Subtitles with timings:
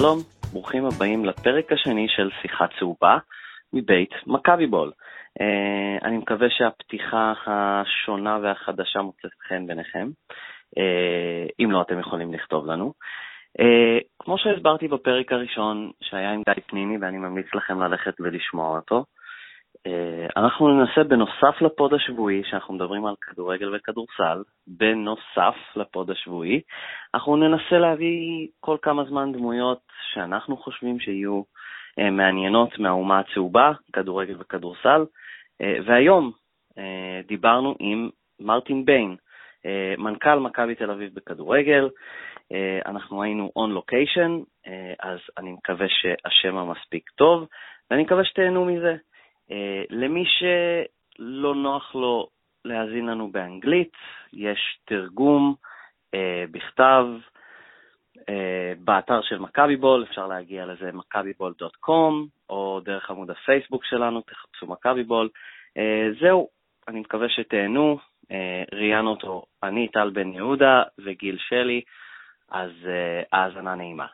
[0.00, 0.18] שלום,
[0.52, 3.18] ברוכים הבאים לפרק השני של שיחה צהובה
[3.72, 4.92] מבית מכבי בול.
[5.38, 10.08] Uh, אני מקווה שהפתיחה השונה והחדשה מוצאת חן ביניכם.
[10.78, 12.92] Uh, אם לא, אתם יכולים לכתוב לנו.
[13.60, 19.04] Uh, כמו שהסברתי בפרק הראשון, שהיה עם גיא פניני, ואני ממליץ לכם ללכת ולשמוע אותו,
[20.36, 26.60] אנחנו ננסה בנוסף לפוד השבועי, שאנחנו מדברים על כדורגל וכדורסל, בנוסף לפוד השבועי,
[27.14, 29.80] אנחנו ננסה להביא כל כמה זמן דמויות
[30.12, 31.42] שאנחנו חושבים שיהיו
[31.98, 35.04] אה, מעניינות מהאומה הצהובה, כדורגל וכדורסל,
[35.60, 36.32] אה, והיום
[37.26, 39.16] דיברנו עם מרטין ביין,
[39.98, 41.88] מנכ"ל מכבי תל אביב בכדורגל.
[42.86, 44.38] אנחנו היינו און לוקיישן,
[45.00, 47.46] אז אני מקווה שהשם המספיק טוב,
[47.90, 48.96] ואני מקווה שתהנו מזה.
[49.50, 52.28] אה, למי שלא נוח לו
[52.64, 53.92] להאזין לנו באנגלית,
[54.32, 55.54] יש תרגום
[56.14, 57.06] אה, בכתב
[58.28, 62.12] אה, באתר של מכבי בול, אפשר להגיע לזה מכביבול.com,
[62.50, 65.28] או דרך עמוד הפייסבוק שלנו, תחפשו מכבי בול.
[66.20, 66.48] זהו,
[66.88, 67.98] אני מקווה שתהנו.
[68.72, 71.80] ראיינו אותו אני, טל בן יהודה וגיל שלי,
[72.50, 72.70] אז
[73.32, 74.06] האזנה נעימה.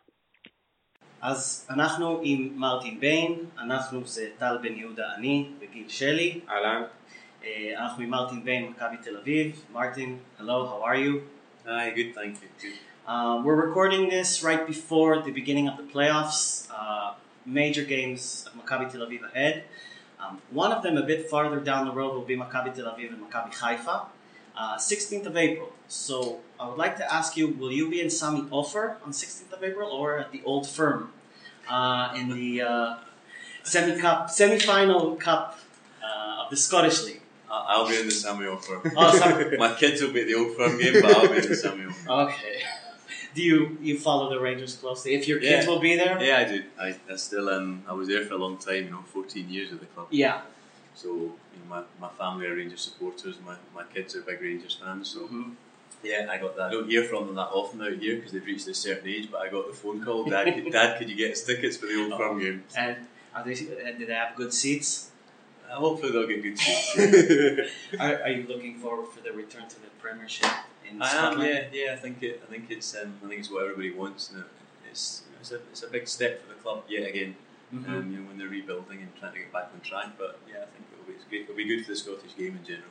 [1.26, 6.40] אז אנחנו עם מרטין ביין, אנחנו זה טל בן יהודה אני וגיל שלי.
[6.48, 6.82] אהלן.
[7.76, 9.62] אנחנו עם מרטין ביין, מכבי תל אביב.
[9.72, 11.14] מרטין, hello, how are you?
[11.66, 12.70] Hi, good, thank you.
[13.08, 16.68] Um, we're recording this right before the beginning of the playoffs.
[16.80, 19.64] Uh, major games of Maccabi Tel Aviv ahead.
[20.22, 23.08] Um, one of them a bit farther down the road will be Maccabi Tel Aviv
[23.14, 23.96] and Maccabi Haifa.
[24.56, 25.70] Uh, 16th of April.
[25.88, 29.52] So I would like to ask you, will you be in Sammy Ofer on 16th
[29.52, 31.12] of April or at the Old Firm
[31.68, 32.96] uh, in the uh,
[33.62, 35.58] semi cup, semi final cup
[36.02, 37.22] uh, of the Scottish League.
[37.48, 38.80] I'll be in the Sammy Ofer.
[38.96, 41.56] Oh, My kids will be at the Old Firm game, but I'll be in the
[41.56, 42.10] Sammy Ofer.
[42.10, 42.62] Okay.
[43.34, 45.14] Do you you follow the Rangers closely?
[45.14, 45.70] If your kids yeah.
[45.70, 46.22] will be there?
[46.22, 46.64] Yeah, I do.
[46.80, 48.84] I, I still um I was there for a long time.
[48.84, 50.06] You know, fourteen years at the club.
[50.10, 50.40] Yeah.
[50.94, 53.36] So you know, my, my family are Rangers supporters.
[53.44, 55.10] My, my kids are big Rangers fans.
[55.10, 55.50] So mm-hmm.
[56.02, 56.68] Yeah, I got that.
[56.68, 59.28] I don't hear from them that often out here because they've reached a certain age.
[59.30, 61.86] But I got the phone call, Dad, could, Dad, could you get us tickets for
[61.86, 62.64] the old firm game?
[62.76, 62.96] And
[63.34, 63.54] are they?
[63.54, 65.10] Did they have good seats?
[65.68, 66.96] Uh, hopefully they'll get good seats.
[68.00, 70.50] are, are, you looking forward for the return to the Premiership
[70.88, 71.42] in I Scotland?
[71.42, 71.48] am.
[71.48, 71.92] Yeah, yeah.
[71.92, 72.42] I think it.
[72.46, 72.94] I think it's.
[72.94, 74.30] Um, I think it's what everybody wants.
[74.30, 74.44] And
[74.88, 75.22] it's.
[75.40, 77.36] It's a, it's a big step for the club yet again.
[77.72, 77.94] Mm-hmm.
[77.94, 80.12] Um, you know, when they're rebuilding and trying to get back on track.
[80.18, 81.42] But yeah, I think it'll be, great.
[81.42, 82.90] It'll be good for the Scottish game in general.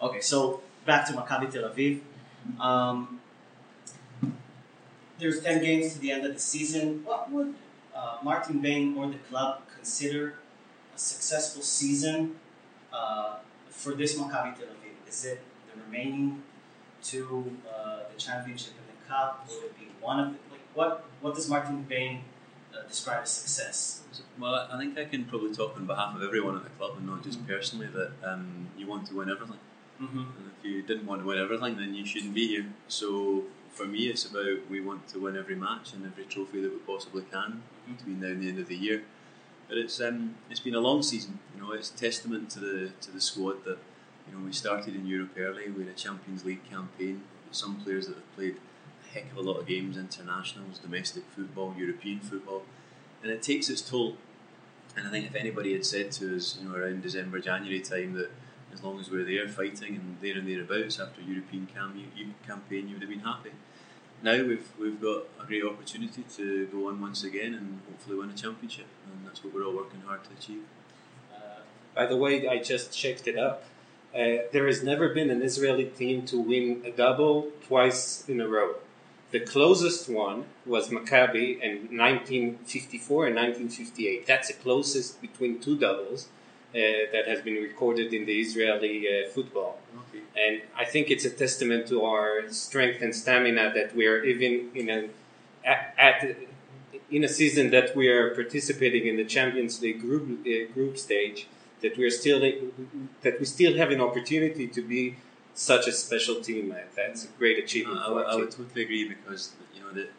[0.00, 2.00] Okay, so back to Maccabi Tel Aviv.
[2.60, 3.20] Um,
[5.18, 7.02] there's 10 games to the end of the season.
[7.04, 7.54] What would
[7.94, 10.34] uh, Martin Bain or the club consider
[10.94, 12.36] a successful season
[12.92, 13.36] uh,
[13.70, 15.08] for this Maccabi Tel Aviv?
[15.08, 15.40] Is it
[15.72, 16.42] the remaining
[17.04, 19.46] to uh, the championship and the cup?
[19.48, 21.04] Would it be one of the, like what?
[21.20, 22.20] What does Martin Bain
[22.74, 24.02] uh, describe as success?
[24.38, 27.06] Well, I think I can probably talk on behalf of everyone at the club and
[27.06, 29.58] not just personally that um, you want to win everything.
[30.00, 30.18] Mm-hmm.
[30.18, 32.66] And if you didn't want to win everything, then you shouldn't be here.
[32.88, 36.72] So for me, it's about we want to win every match and every trophy that
[36.72, 37.94] we possibly can mm-hmm.
[37.94, 39.02] between now and the end of the year.
[39.68, 41.38] But it's um, it's been a long season.
[41.54, 43.78] You know, it's a testament to the to the squad that
[44.26, 45.70] you know we started in Europe early.
[45.70, 47.22] We had a Champions League campaign.
[47.50, 48.56] Some players that have played
[49.04, 52.62] a heck of a lot of games, internationals, domestic football, European football,
[53.22, 54.16] and it takes its toll.
[54.96, 58.14] And I think if anybody had said to us, you know, around December, January time
[58.14, 58.30] that
[58.76, 62.12] as long as we're there fighting and there and thereabouts after European cam-
[62.46, 63.52] campaign, you would have been happy.
[64.22, 68.30] Now we've we've got a great opportunity to go on once again and hopefully win
[68.30, 70.64] a championship, and that's what we're all working hard to achieve.
[71.34, 71.60] Uh,
[71.94, 73.64] by the way, I just checked it up.
[74.14, 78.48] Uh, there has never been an Israeli team to win a double twice in a
[78.48, 78.76] row.
[79.30, 84.26] The closest one was Maccabi in 1954 and 1958.
[84.26, 86.28] That's the closest between two doubles
[87.12, 89.78] that has been recorded in the Israeli uh, football.
[90.02, 90.22] Okay.
[90.44, 94.70] And I think it's a testament to our strength and stamina that we are even
[94.74, 95.08] in a
[95.64, 96.36] at, at
[97.10, 101.46] in a season that we are participating in the Champions League group uh, group stage
[101.82, 102.40] that we are still
[103.22, 105.16] that we still have an opportunity to be
[105.54, 106.74] such a special team.
[106.94, 107.98] That's a great achievement.
[108.00, 110.10] Uh, I, would, I would totally agree because you know that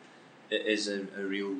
[0.49, 1.57] it is a, a real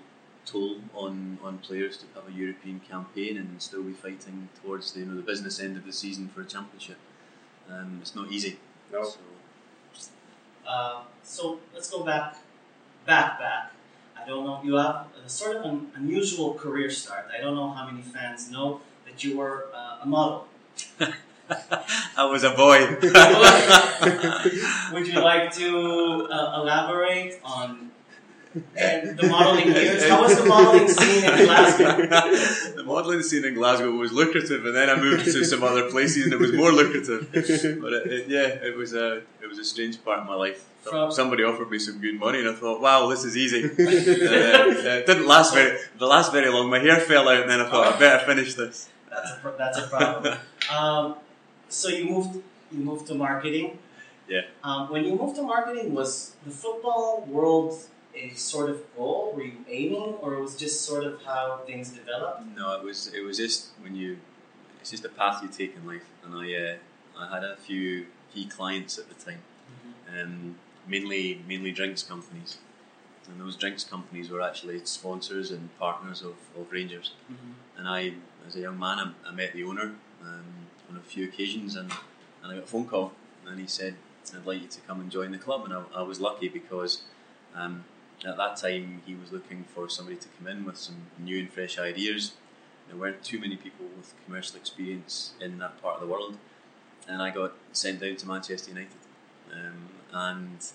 [0.47, 5.01] toll on, on players to have a European campaign and still be fighting towards the
[5.01, 6.97] you know the business end of the season for a championship.
[7.69, 8.57] Um, it's not easy.
[8.91, 9.03] No.
[9.03, 9.19] So.
[10.65, 12.37] Uh, so let's go back,
[13.05, 13.71] back, back.
[14.17, 14.61] I don't know.
[14.63, 17.27] You have a sort of an unusual career start.
[17.35, 20.47] I don't know how many fans know that you were uh, a model.
[22.17, 22.79] I was a boy.
[24.93, 27.91] Would you like to uh, elaborate on
[28.75, 30.07] and the modeling years.
[30.09, 31.97] How was the modeling scene in Glasgow?
[32.75, 36.25] the modelling scene in Glasgow was lucrative, and then I moved to some other places,
[36.25, 37.29] and it was more lucrative.
[37.31, 40.67] But it, it, yeah, it was a it was a strange part of my life.
[40.83, 43.67] From- Somebody offered me some good money, and I thought, "Wow, this is easy." uh,
[43.77, 45.71] it didn't last very.
[45.77, 46.69] It last very long.
[46.69, 49.77] My hair fell out, and then I thought, "I better finish this." That's a that's
[49.79, 50.37] a problem.
[50.71, 51.15] Um,
[51.69, 52.41] so you moved
[52.71, 53.79] you moved to marketing.
[54.27, 54.41] Yeah.
[54.63, 57.79] Um, when you moved to marketing, was the football world
[58.17, 59.33] a sort of goal?
[59.35, 62.43] Were you aiming, or it was just sort of how things developed?
[62.55, 64.17] No, it was it was just when you
[64.81, 66.75] it's just a path you take in life, and I uh,
[67.19, 69.41] I had a few key clients at the time,
[70.09, 70.55] um,
[70.87, 72.57] mainly mainly drinks companies,
[73.27, 77.11] and those drinks companies were actually sponsors and partners of, of Rangers.
[77.77, 78.13] And I,
[78.47, 80.45] as a young man, I, I met the owner um,
[80.89, 81.91] on a few occasions, and,
[82.41, 83.13] and I got a phone call,
[83.45, 83.95] and he said,
[84.35, 87.01] "I'd like you to come and join the club." And I, I was lucky because
[87.55, 87.83] um,
[88.25, 91.51] at that time he was looking for somebody to come in with some new and
[91.51, 92.33] fresh ideas.
[92.87, 96.37] There weren't too many people with commercial experience in that part of the world,
[97.07, 98.91] and I got sent down to Manchester United,
[99.51, 100.65] um, and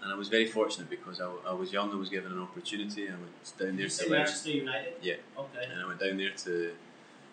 [0.00, 1.90] and I was very fortunate because I, I was young.
[1.90, 3.08] I was given an opportunity.
[3.08, 4.18] I went down there to learn.
[4.18, 4.92] Manchester United.
[5.02, 5.14] Yeah.
[5.36, 5.64] Okay.
[5.70, 6.72] And I went down there to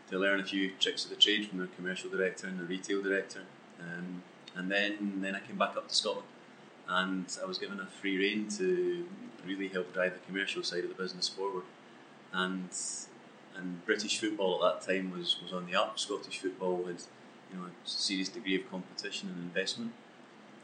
[0.10, 3.02] to learn a few tricks of the trade from their commercial director and the retail
[3.02, 3.42] director.
[3.80, 4.24] Um,
[4.56, 6.28] and then then I came back up to Scotland,
[6.88, 9.06] and I was given a free rein to
[9.46, 11.64] really help drive the commercial side of the business forward.
[12.34, 12.70] And
[13.56, 15.98] and British football at that time was, was on the up.
[15.98, 17.02] Scottish football had
[17.52, 19.94] you know a serious degree of competition and investment.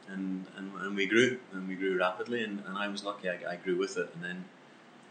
[0.07, 3.37] And, and, and we grew and we grew rapidly and, and I was lucky I,
[3.51, 4.43] I grew with it and then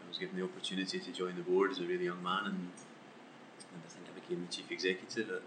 [0.05, 2.69] I was given the opportunity to join the board as a really young man and
[3.73, 5.41] and I think I became the chief executive at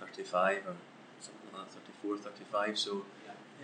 [0.00, 0.76] 35 or
[1.20, 2.78] something like that, 34, 35.
[2.78, 3.02] So,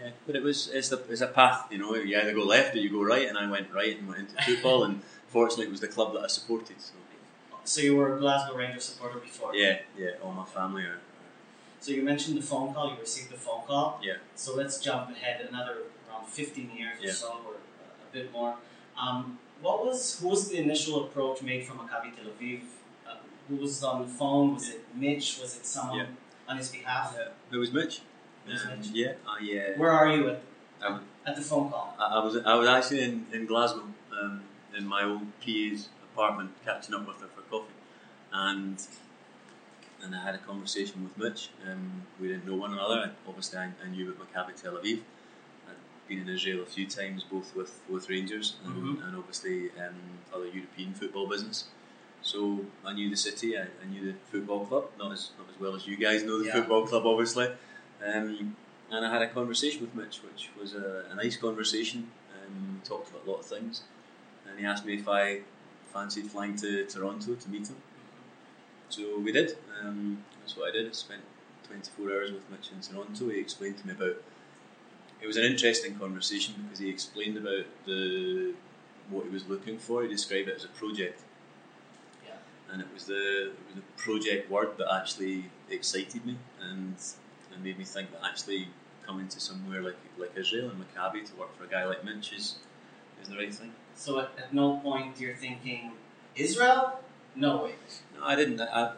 [0.00, 1.94] yeah, but it was it's the it's a path, you know.
[1.94, 4.42] You either go left or you go right, and I went right and went into
[4.42, 6.80] football, and fortunately, it was the club that I supported.
[6.80, 6.94] So,
[7.64, 9.54] So you were a Glasgow Rangers supporter before.
[9.54, 11.00] yeah, yeah, all my family are.
[11.80, 12.90] So you mentioned the phone call.
[12.92, 14.00] You received the phone call.
[14.02, 14.14] Yeah.
[14.34, 15.76] So let's jump ahead another
[16.08, 17.10] around 15 years Yeah.
[17.10, 18.54] or so, or a bit more.
[19.02, 22.60] Um, what was who was the initial approach made from Maccabi Tel Aviv?
[23.06, 23.16] Uh,
[23.48, 24.54] who was on the phone?
[24.54, 25.38] Was it Mitch?
[25.40, 26.06] Was it someone Yeah.
[26.48, 27.14] on his behalf?
[27.16, 27.28] Yeah.
[27.54, 28.00] It was Mitch.
[28.48, 30.42] It Um, Yeah, uh, Where are you at,
[30.82, 31.94] was- at the phone call?
[31.98, 33.82] I I was I was actually in, in Glasgow
[34.20, 34.42] um,
[34.76, 37.74] in my old PA's apartment catching up with her for coffee,
[38.32, 38.80] and
[40.02, 41.50] and I had a conversation with Mitch.
[41.68, 43.12] Um, we didn't know one another.
[43.26, 45.00] Obviously, I, I knew about Maccabi Tel Aviv.
[45.68, 49.04] I'd been in Israel a few times, both with, with Rangers and, Mhm.
[49.08, 49.96] and obviously um,
[50.32, 51.64] other European football business.
[52.22, 53.58] So I knew the city.
[53.58, 56.38] I, I knew the football club, not as not as well as you guys know
[56.38, 56.52] the Yeah.
[56.56, 57.48] football club, obviously.
[58.04, 58.56] Um,
[58.90, 62.10] and I had a conversation with Mitch, which was a, a nice conversation.
[62.34, 63.82] Um, we talked about a lot of things,
[64.48, 65.40] and he asked me if I
[65.92, 67.76] fancied flying to Toronto to meet him.
[68.88, 69.56] So we did.
[69.82, 70.88] Um, that's what I did.
[70.88, 71.22] I spent
[71.68, 73.28] 24 hours with Mitch in Toronto.
[73.28, 74.22] He explained to me about.
[75.20, 78.54] It was an interesting conversation because he explained about the
[79.10, 80.02] what he was looking for.
[80.02, 81.20] He described it as a project.
[82.24, 82.34] Yeah.
[82.70, 86.96] And it was the it was the project word that actually excited me and
[87.56, 88.68] and made me think that actually
[89.06, 92.32] coming to somewhere like like Israel and Maccabi to work for a guy like Mitch
[92.32, 92.56] is
[93.22, 93.72] is the right thing.
[93.94, 95.92] So at, at no point you're thinking
[96.34, 97.00] Israel?
[97.34, 97.74] No way.
[98.14, 98.60] No, I didn't.
[98.60, 98.92] I, I,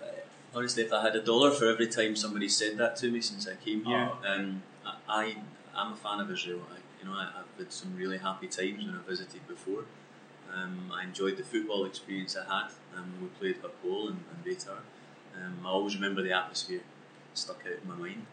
[0.54, 3.46] honestly, if I had a dollar for every time somebody said that to me since
[3.48, 4.32] I came here, Oh.
[4.32, 5.36] um, I, I
[5.74, 6.62] I'm a fan of Israel.
[6.72, 9.84] I, you know, I, I've had some really happy times when I visited before.
[10.52, 12.68] Um, I enjoyed the football experience I had.
[12.96, 14.78] Um, we played Hapoel and, and Beitar.
[15.36, 16.80] Um, I always remember the atmosphere
[17.34, 18.26] stuck out in my mind.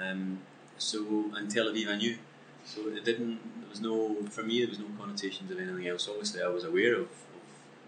[0.00, 0.40] Um,
[0.78, 0.98] so
[1.36, 2.16] and Tel Aviv I knew.
[2.64, 3.40] So it didn't.
[3.60, 4.60] There was no for me.
[4.60, 6.08] There was no connotations of anything else.
[6.08, 7.42] Obviously, I was aware of, of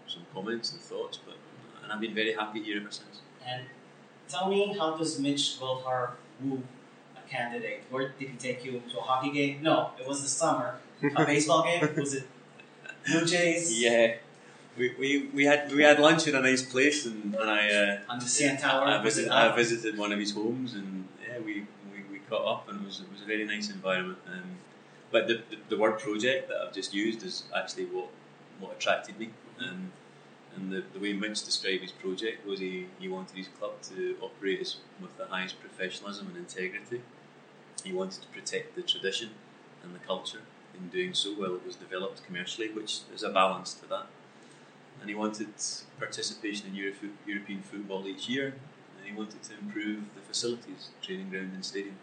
[0.07, 1.35] some comments and thoughts, but
[1.83, 3.21] and I've been very happy here ever since.
[3.45, 3.63] And
[4.27, 6.11] tell me, how does Mitch Goldhar
[6.43, 6.63] woo
[7.15, 7.83] a candidate?
[7.89, 9.61] Where did he take you to a hockey game?
[9.61, 10.75] No, it was the summer.
[11.15, 11.95] A baseball game?
[11.95, 12.27] Was it
[13.05, 13.81] Blue Jays?
[13.81, 14.15] Yeah,
[14.77, 18.11] we, we, we had we had lunch in a nice place, and, and I uh,
[18.11, 18.85] On the CN Tower?
[18.85, 21.65] I, it visited, I visited one of his homes, and yeah, we,
[22.39, 24.19] up, and it was it was a very nice environment.
[24.27, 24.57] Um,
[25.11, 28.09] but the, the, the word project that I've just used is actually what
[28.59, 29.29] what attracted me.
[29.59, 29.91] Um,
[30.55, 34.17] and the, the way Mitch described his project was he, he wanted his club to
[34.21, 37.01] operate as, with the highest professionalism and integrity.
[37.83, 39.29] He wanted to protect the tradition
[39.81, 40.41] and the culture
[40.73, 44.07] in doing so while it was developed commercially, which is a balance to that.
[44.99, 45.49] And he wanted
[45.97, 46.93] participation in Euro-
[47.25, 48.53] European football each year,
[48.97, 51.95] and he wanted to improve the facilities, training ground and stadium.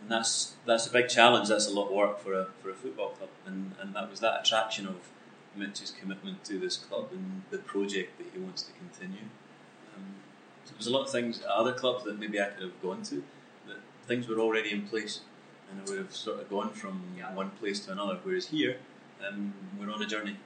[0.00, 1.48] And that's that's a big challenge.
[1.48, 4.20] That's a lot of work for a for a football club, and and that was
[4.20, 4.96] that attraction of
[5.56, 9.26] Mitch's commitment to this club and the project that he wants to continue.
[9.94, 10.16] Um,
[10.64, 13.02] so there's a lot of things at other clubs that maybe I could have gone
[13.04, 13.24] to
[13.66, 15.20] that things were already in place
[15.70, 17.34] and I would have sort of gone from Yeah.
[17.34, 18.18] one place to another.
[18.22, 18.78] Whereas here,
[19.26, 20.36] um, we're on a journey.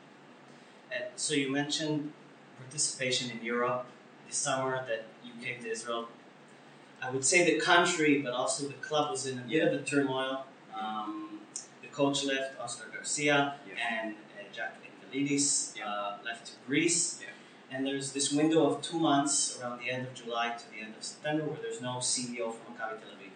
[0.91, 2.13] And so you mentioned
[2.59, 3.87] participation in Europe
[4.27, 6.09] this summer that you came to Israel.
[7.03, 9.83] I would say the country, but also the club was in a bit of a
[9.85, 10.45] turmoil.
[10.79, 11.41] Um,
[11.83, 13.75] the coach left, Oscar Garcia, Yeah.
[14.03, 15.89] and uh, Jack Angelides Yeah.
[15.89, 17.21] uh, left to Greece.
[17.23, 17.29] Yeah.
[17.77, 20.95] And there's this window of two months around the end of July to the end
[20.97, 23.31] of September where there's no CEO from Maccabi Tel Aviv.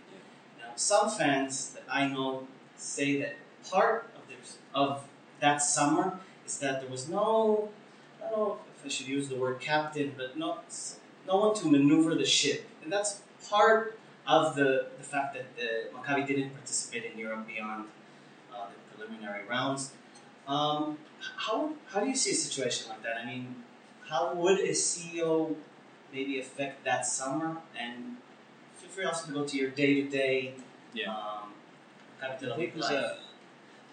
[0.60, 3.36] Now, some fans that I know say that
[3.70, 5.04] part of this, of
[5.40, 7.70] that summer is that there was no,
[8.18, 10.58] I don't know if I should use the word captain, but no,
[11.26, 15.96] no one to maneuver the ship, and that's part of the, the fact that the
[15.96, 17.86] Maccabi didn't participate in Europe beyond
[18.52, 19.92] uh, the preliminary rounds.
[20.46, 20.98] Um,
[21.36, 23.16] how how do you see a situation like that?
[23.22, 23.56] I mean,
[24.08, 25.54] how would a CEO
[26.12, 27.58] maybe affect that summer?
[27.78, 28.16] And
[28.76, 30.54] feel free also to go to your day to day.
[30.92, 31.14] Yeah.
[32.22, 33.04] Maccabi Tel I think Aviv there's life.
[33.04, 33.18] a,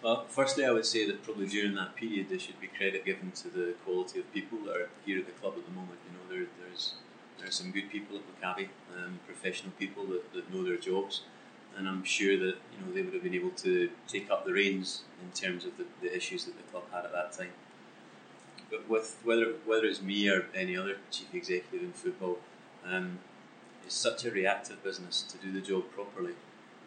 [0.03, 3.31] well, firstly, I would say that probably during that period there should be credit given
[3.31, 5.99] to the quality of people that are here at the club at the moment.
[6.05, 6.93] You know, there, there's
[7.41, 11.23] there are some good people at Maccabi, um, professional people that, that know their jobs,
[11.75, 14.53] and I'm sure that you know they would have been able to take up the
[14.53, 17.53] reins in terms of the, the issues that the club had at that time.
[18.69, 22.37] But with whether whether it's me or any other chief executive in football,
[22.85, 23.19] um,
[23.83, 26.33] it's such a reactive business to do the job properly.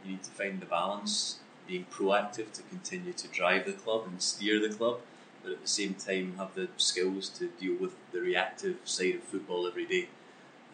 [0.04, 4.22] You need to find the balance, being proactive to continue to drive the club and
[4.22, 5.00] steer the club,
[5.42, 9.22] but at the same time have the skills to deal with the reactive side of
[9.24, 10.08] football every day.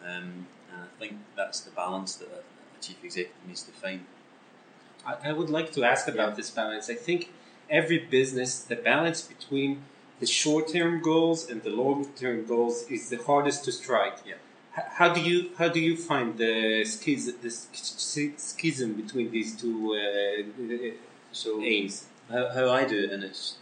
[0.03, 4.05] Um, and I think that's the balance that a, a chief executive needs to find.
[5.05, 6.89] I, I would like to ask about this balance.
[6.89, 7.31] I think
[7.69, 9.83] every business, the balance between
[10.19, 14.17] the short-term goals and the long-term goals is the hardest to strike.
[14.25, 14.35] Yeah.
[14.77, 17.49] H- How do you how do you find the schism, the
[18.37, 20.91] schism between these two uh,
[21.31, 22.05] So aims?
[22.29, 23.55] How, how I do it, and it's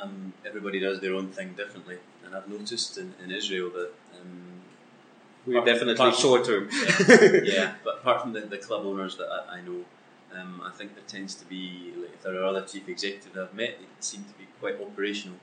[0.00, 1.98] um, everybody does their own thing differently.
[2.24, 4.57] And I've noticed in, in Israel that um,
[5.48, 6.68] We're definitely apart short-term.
[7.44, 9.84] yeah, but apart from the, the club owners that I, I know,
[10.34, 13.54] um, I think there tends to be, like, if there are other chief executives I've
[13.54, 15.38] met, they seem to be quite operational,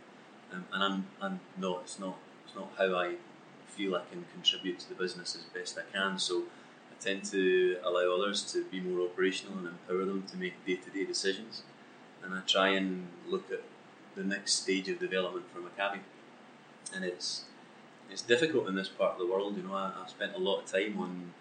[0.53, 1.81] um, and I'm, I'm not.
[1.83, 2.17] It's not.
[2.45, 3.15] It's not how I
[3.67, 6.19] feel I can contribute to the business as best I can.
[6.19, 6.43] So
[6.91, 10.75] I tend to allow others to be more operational and empower them to make day
[10.75, 11.63] to day decisions,
[12.23, 13.63] and I try and look at
[14.15, 15.99] the next stage of development for Maccabi,
[16.93, 17.45] and it's
[18.11, 19.57] it's difficult in this part of the world.
[19.57, 21.33] You know, I, I've spent a lot of time on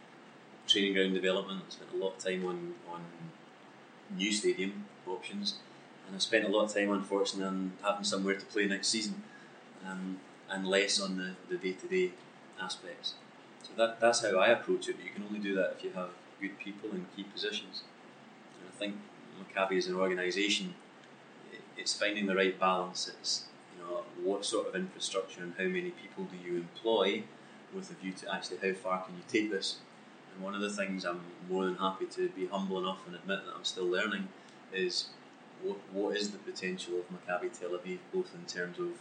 [0.67, 1.63] training ground development.
[1.67, 3.03] I've spent a lot of time on on
[4.17, 5.57] new stadium options,
[6.07, 9.23] and I've spent a lot of time, unfortunately, on having somewhere to play next season,
[9.87, 12.13] um, and less on the the day to day
[12.61, 13.15] aspects.
[13.63, 14.97] So that that's how I approach it.
[14.97, 17.83] But you can only do that if you have good people in key positions.
[18.61, 18.97] And I think
[19.41, 20.75] Maccabi as an organisation,
[21.53, 23.09] i- it's finding the right balance.
[23.09, 23.45] It's
[23.89, 27.23] you what sort of infrastructure and how many people do you employ,
[27.75, 29.77] with a view to actually how far can you take this.
[30.35, 33.45] And one of the things I'm more than happy to be humble enough and admit
[33.45, 34.29] that I'm still learning
[34.73, 35.09] is
[35.63, 38.93] what what is the potential of Maccabi Tel Aviv, both in terms of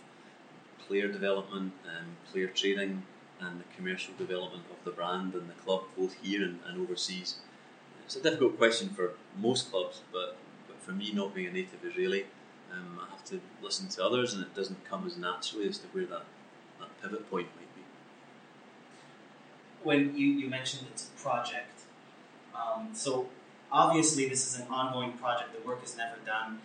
[0.87, 3.03] player development and player trading
[3.39, 7.37] and the commercial development of the brand and the club, both here and, and overseas.
[8.05, 10.35] It's a difficult question for most clubs, but,
[10.67, 12.25] but for me, not being a native Israeli,
[12.73, 15.87] um, I have to listen to others, and it doesn't come as naturally as to
[15.87, 16.25] where that,
[16.79, 17.81] that pivot point might be.
[19.83, 21.81] when you, you mentioned it's a project,
[22.55, 23.27] um, so
[23.71, 25.53] obviously this is an ongoing project.
[25.59, 26.59] The work is never done.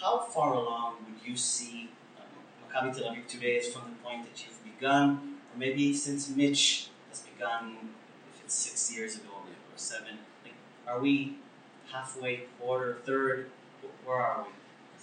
[0.00, 2.24] How far along would you see um,
[2.62, 6.88] Maccabi Tel Aviv today is from the point that you've begun, or maybe since Mitch
[7.08, 7.76] has begun,
[8.34, 10.18] if it's six years ago or seven?
[10.44, 10.54] Like,
[10.86, 11.38] are we
[11.90, 13.50] halfway, quarter, third?
[14.04, 14.57] Where are we?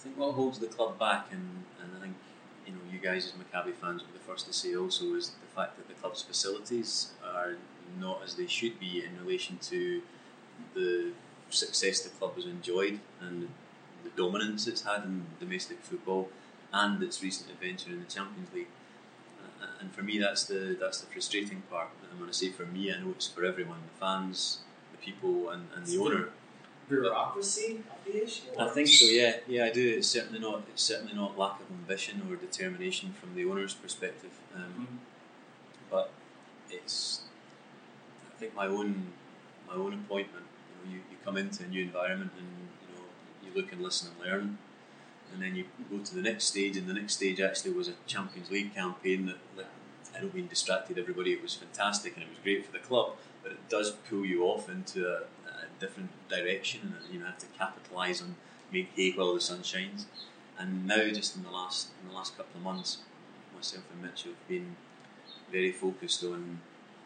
[0.06, 2.14] Think what holds the club back, and, and I think
[2.64, 5.30] you know you guys as Maccabi fans will be the first to say also, is
[5.30, 7.56] the fact that the club's facilities are
[7.98, 10.02] not as they should be in relation to
[10.74, 11.10] the
[11.50, 13.48] success the club has enjoyed and
[14.04, 16.28] the dominance it's had in domestic football
[16.72, 18.68] and its recent adventure in the Champions League.
[19.60, 21.88] Uh, and for me, that's the that's the frustrating part.
[22.12, 24.58] I'm going to say for me, I know it's for everyone, the fans,
[24.92, 26.28] the people, and, and the owner.
[26.88, 28.42] Bureaucracy of the issue?
[28.58, 29.06] I think so.
[29.06, 29.96] Yeah, yeah, I do.
[29.98, 30.62] It's certainly not.
[30.72, 34.30] It's certainly not lack of ambition or determination from the owner's perspective.
[34.54, 34.98] Um, Mhm.
[35.90, 36.10] But
[36.70, 37.22] it's.
[38.34, 39.12] I think my own,
[39.66, 40.44] my own appointment.
[40.68, 42.46] You know, you, you come into a new environment and
[42.82, 43.04] you know
[43.44, 44.58] you look and listen and learn.
[45.32, 47.94] and then you go to the next stage, and the next stage actually was a
[48.06, 49.66] Champions League campaign that,
[50.16, 51.32] I don't mean distracted everybody.
[51.32, 54.44] It was fantastic and it was great for the club, but it does pull you
[54.44, 55.22] off into a,
[55.62, 58.36] a different direction, and you know have to capitalise on
[58.72, 60.06] make hay while the sun shines.
[60.58, 62.98] And now, just in the last in the last couple of months,
[63.54, 64.76] myself and Mitch have been
[65.50, 66.60] very focused on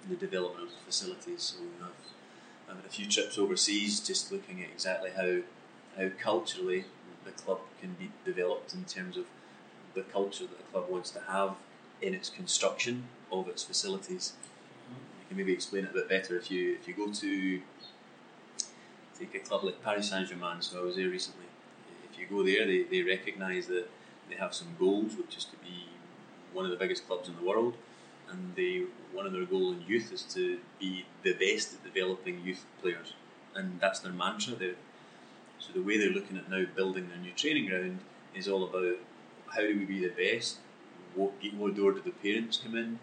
[0.09, 1.42] the development of the facilities.
[1.42, 1.92] So we have
[2.69, 5.40] I've had a few trips overseas, just looking at exactly how
[5.97, 6.85] how culturally
[7.25, 9.25] the club can be developed in terms of
[9.95, 11.57] the culture that the club wants to have
[12.00, 14.33] in its construction of its facilities.
[14.33, 14.95] Mm-hmm.
[14.95, 17.61] You can maybe explain it a bit better if you if you go to
[19.21, 20.62] take a club like Paris Saint Germain.
[20.62, 21.47] So I was there recently.
[22.11, 23.87] If you go there, they, they recognise that
[24.29, 25.87] they have some goals, which is to be
[26.53, 27.75] one of the biggest clubs in the world,
[28.31, 32.41] and they one of their goals in youth is to be the best at developing
[32.45, 33.15] youth players,
[33.55, 34.55] and that's their mantra.
[34.55, 34.75] They're,
[35.59, 37.99] so the way they're looking at now building their new training ground
[38.35, 38.97] is all about
[39.55, 40.59] how do we be the best?
[41.15, 42.99] What, what door do the parents come in?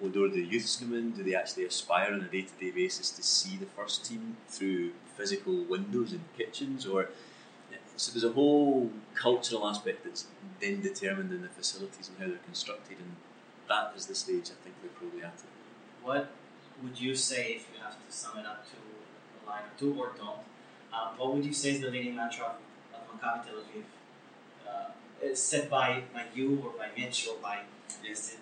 [0.00, 1.10] Do the youths come in?
[1.10, 4.36] Do they actually aspire on a day to day basis to see the first team
[4.48, 6.86] through physical windows in kitchens?
[6.86, 7.08] Or
[7.96, 10.26] so there's a whole cultural aspect that's
[10.60, 13.16] then determined in the facilities and how they're constructed, and
[13.68, 15.42] that is the stage I think they're probably at.
[16.04, 16.30] What
[16.82, 19.94] would you say if you have to sum it up to a line or two
[19.98, 20.46] or don't?
[20.92, 22.56] Uh, what would you say is the leading mantra of,
[22.94, 23.84] of Maccabi Tel Aviv?
[24.66, 27.60] Uh, set by, by you or by Mitch or by
[28.04, 28.36] yes.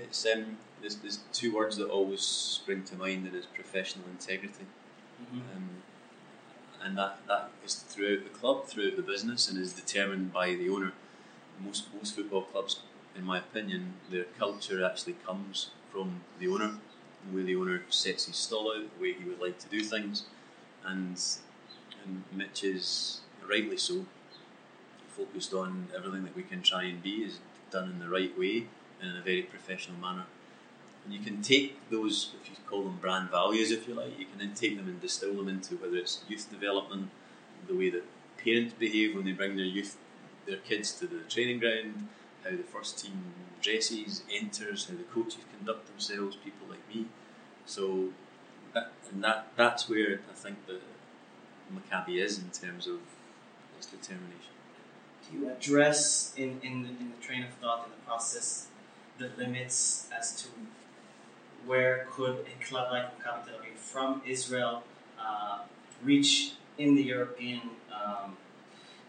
[0.00, 4.66] It's um, there's, there's two words that always spring to mind, and it's professional integrity.
[5.22, 5.56] Mm-hmm.
[5.56, 5.68] Um,
[6.82, 10.68] and that, that is throughout the club, throughout the business, and is determined by the
[10.68, 10.92] owner.
[11.60, 12.80] Most most football clubs,
[13.16, 16.74] in my opinion, their culture actually comes from the owner,
[17.28, 19.82] the way the owner sets his stall out, the way he would like to do
[19.82, 20.24] things,
[20.84, 21.20] and
[22.04, 24.06] and Mitch is rightly so
[25.08, 27.40] focused on everything that we can try and be is
[27.72, 28.66] done in the right way
[29.02, 30.26] in a very professional manner.
[31.04, 34.26] And you can take those, if you call them brand values, if you like, you
[34.26, 37.10] can then take them and distill them into whether it's youth development,
[37.66, 38.04] the way that
[38.42, 39.96] parents behave when they bring their youth,
[40.46, 42.08] their kids to the training ground,
[42.44, 47.06] how the first team dresses, enters, how the coaches conduct themselves, people like me.
[47.66, 48.10] So,
[48.74, 50.80] that, and that that's where I think the
[51.74, 53.00] Maccabi is in terms of
[53.76, 54.52] its determination.
[55.30, 58.67] Do you address in, in, the, in the train of thought in the process
[59.18, 60.48] the limits as to
[61.66, 64.82] where could a club like Maccabi Tel Aviv from Israel
[65.20, 65.60] uh,
[66.02, 68.36] reach in the European um,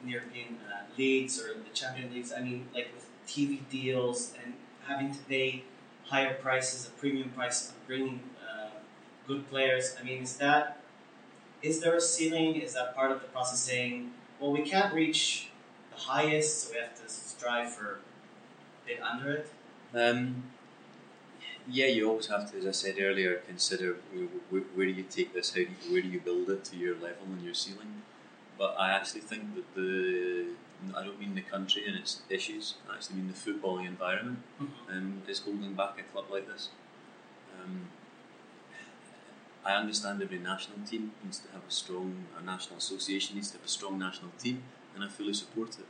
[0.02, 2.34] in the European uh, leagues or the Champion leagues?
[2.36, 4.54] I mean, like with TV deals and
[4.88, 5.64] having to pay
[6.06, 8.70] higher prices, a premium price on bringing uh,
[9.28, 9.96] good players.
[10.00, 10.82] I mean, is that
[11.62, 12.56] is there a ceiling?
[12.56, 15.50] Is that part of the process saying, well, we can't reach
[15.92, 19.52] the highest, so we have to strive for a bit under it?
[19.94, 20.44] Um,
[21.68, 23.98] yeah, you always have to, as I said earlier, consider
[24.50, 26.76] where, where do you take this, how do you, where do you build it to
[26.76, 28.02] your level and your ceiling.
[28.58, 30.48] But I actually think that the
[30.96, 32.76] I don't mean the country and its issues.
[32.90, 34.92] I actually mean the footballing environment mm-hmm.
[34.92, 36.70] um, is holding back a club like this.
[37.62, 37.90] Um,
[39.66, 43.58] I understand every national team needs to have a strong, a national association needs to
[43.58, 44.64] have a strong national team,
[44.96, 45.86] and I fully support it.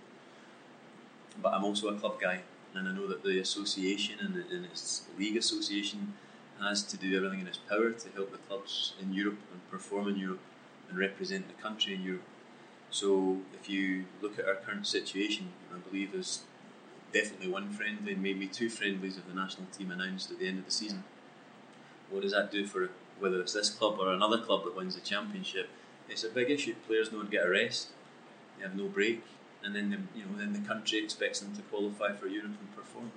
[1.42, 2.42] But I'm also a club guy,
[2.76, 6.14] and I know that the association and, and its league association
[6.62, 10.08] has to do everything in its power to help the clubs in Europe and perform
[10.08, 10.42] in Europe
[10.90, 12.24] and represent the country in Europe.
[12.90, 16.42] So if you look at our current situation, I believe there's
[17.14, 20.60] definitely one friendly, and maybe two friendlies of the national team announced at the end
[20.60, 21.04] of the season.
[22.10, 25.02] What does that do for whether it's this club or another club that wins the
[25.02, 25.70] championship?
[26.08, 26.76] It's a big issue.
[26.88, 27.90] Players don't get a rest;
[28.58, 29.24] they have no break,
[29.64, 32.76] and then the, you know then the country expects them to qualify for Europe and
[32.76, 33.12] perform.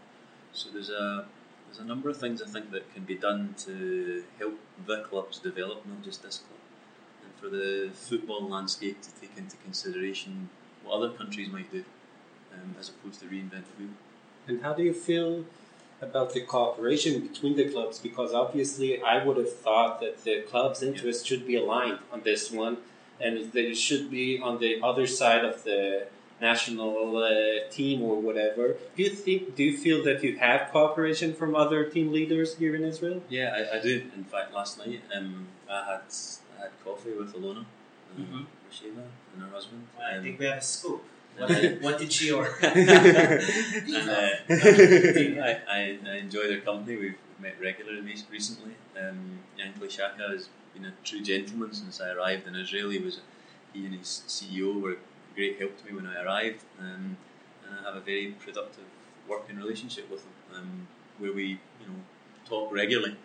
[0.53, 1.27] So there's a
[1.67, 5.39] there's a number of things I think that can be done to help the clubs
[5.39, 6.59] develop, not just this club
[7.23, 10.49] and for the football landscape to take into consideration
[10.85, 11.85] what other countries might do
[12.53, 13.95] um, as opposed to reinvent the wheel.
[14.49, 15.45] And how do you feel
[16.01, 17.99] about the cooperation between the clubs?
[17.99, 22.51] Because obviously, I would have thought that the club's interests should be aligned on this
[22.51, 22.79] one,
[23.21, 26.09] and they should be on the other side of the
[26.43, 28.65] national uh, team or whatever.
[28.97, 29.55] Do you think?
[29.57, 33.23] Do you feel that you have cooperation from other team leaders here in Israel?
[33.29, 33.95] Yeah, I, I do.
[34.19, 36.03] In fact, last night um, I had
[36.59, 37.67] I had coffee with Alona, um,
[38.19, 38.43] mm-hmm.
[38.67, 39.87] Rashida, and her husband.
[40.11, 41.03] I think we have a scoop.
[41.39, 42.55] What did, what did she order?
[42.63, 44.29] and, uh,
[45.49, 46.95] I, I, I, enjoy their company.
[47.03, 48.75] We've met regularly recently.
[49.01, 52.91] Um, Yankele Shahar has been a true gentleman since I arrived in Israel.
[52.91, 53.21] He was
[53.73, 54.99] he and his CEO were
[55.35, 57.17] great help to me when I arrived, um,
[57.65, 58.85] and I have a very productive
[59.29, 61.45] working relationship with them, um, where we
[61.81, 62.01] you know
[62.49, 63.17] talk regularly.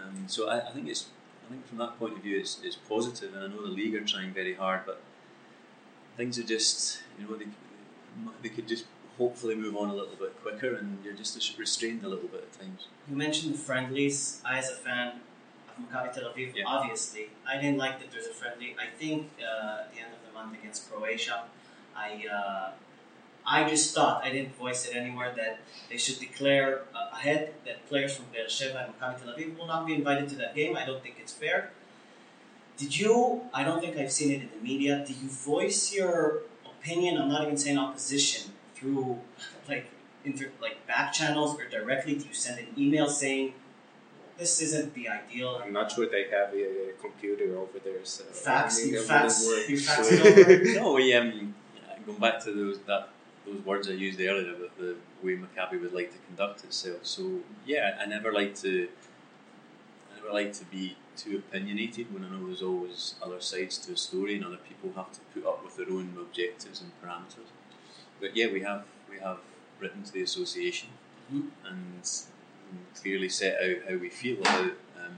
[0.00, 1.06] Um, so I, I think it's
[1.46, 3.94] I think from that point of view it's, it's positive, and I know the league
[3.94, 5.00] are trying very hard, but
[6.16, 7.46] things are just you know they
[8.42, 8.84] they could just
[9.18, 12.60] hopefully move on a little bit quicker, and you're just restrained a little bit at
[12.60, 12.86] times.
[13.08, 14.40] You mentioned the friendlies.
[14.44, 16.64] I, as a fan of Maccabi Tel Aviv, yeah.
[16.66, 18.76] obviously, I didn't like that there's a friendly.
[18.78, 21.44] I think uh, at the end of the month against Croatia,
[21.96, 22.24] I.
[22.32, 22.70] Uh,
[23.46, 27.88] I just thought, I didn't voice it anywhere, that they should declare uh, ahead that
[27.88, 30.76] players from Be'er Sheva and Maccabi Tel Aviv will not be invited to that game.
[30.76, 31.70] I don't think it's fair.
[32.76, 36.42] Did you, I don't think I've seen it in the media, did you voice your
[36.64, 39.18] opinion, I'm not even saying opposition, through
[39.68, 39.90] like
[40.24, 42.16] inter, like back channels or directly?
[42.16, 43.54] Do you send an email saying
[44.40, 45.60] this isn't the ideal?
[45.62, 48.02] I'm not sure they have a, a computer over there.
[48.04, 50.80] So fax, you fax, you fax it over.
[50.80, 51.54] no, we um,
[52.06, 53.10] going back to those that
[53.46, 57.00] those words I used earlier about the way Maccabi would like to conduct itself.
[57.02, 58.88] So yeah, I never like to.
[60.10, 63.92] I never like to be too opinionated when I know there's always other sides to
[63.92, 67.50] a story and other people have to put up with their own objectives and parameters.
[68.20, 69.40] But yeah, we have we have
[69.78, 70.88] written to the association
[71.30, 71.48] mm-hmm.
[71.66, 72.08] and
[73.00, 75.16] clearly set out how we feel about um,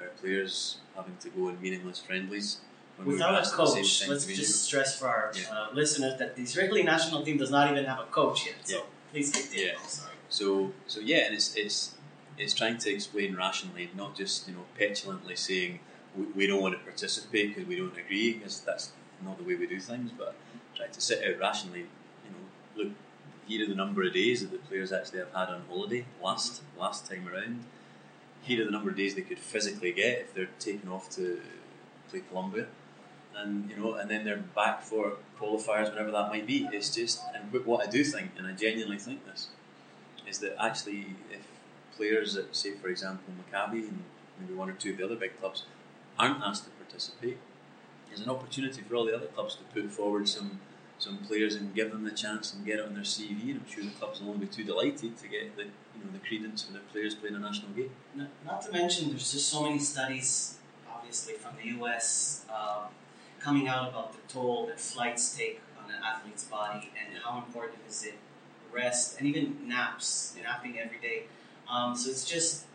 [0.00, 2.58] our players having to go in meaningless friendlies.
[3.04, 5.42] Without a coach, let's just stress for our yeah.
[5.50, 8.54] uh, listeners that the Israeli national team does not even have a coach yet.
[8.62, 8.82] So yeah.
[9.10, 9.72] please take the yeah.
[10.28, 11.94] So so yeah, and it's it's
[12.38, 15.80] it's trying to explain rationally, not just you know petulantly saying
[16.16, 18.92] we, we don't want to participate because we don't agree, because that's
[19.24, 20.10] not the way we do things.
[20.16, 20.36] But
[20.76, 21.86] trying to sit out rationally
[22.24, 22.92] you know, look,
[23.52, 26.62] here are the number of days that the players actually have had on holiday last
[26.78, 27.64] last time around.
[28.40, 31.38] Here are the number of days they could physically get if they're taken off to
[32.08, 32.66] play Colombia,
[33.36, 36.66] and you know, and then they're back for qualifiers whenever that might be.
[36.72, 39.48] It's just, and what I do think, and I genuinely think this,
[40.26, 41.46] is that actually if
[41.94, 44.02] players that say, for example, Maccabi and
[44.40, 45.64] maybe one or two of the other big clubs
[46.18, 47.36] aren't asked to participate,
[48.08, 50.60] there's an opportunity for all the other clubs to put forward some
[51.02, 53.50] some players and give them the chance and get it on their CV.
[53.50, 56.12] And I'm sure the clubs will only be too delighted to get the you know
[56.12, 57.90] the credence for their players playing a national game.
[58.14, 62.84] Not, not to mention, there's just so many studies, obviously from the US, um,
[63.40, 67.80] coming out about the toll that flights take on an athlete's body and how important
[67.88, 68.14] is it
[68.72, 71.24] rest and even naps, napping every day.
[71.68, 72.66] Um, so it's just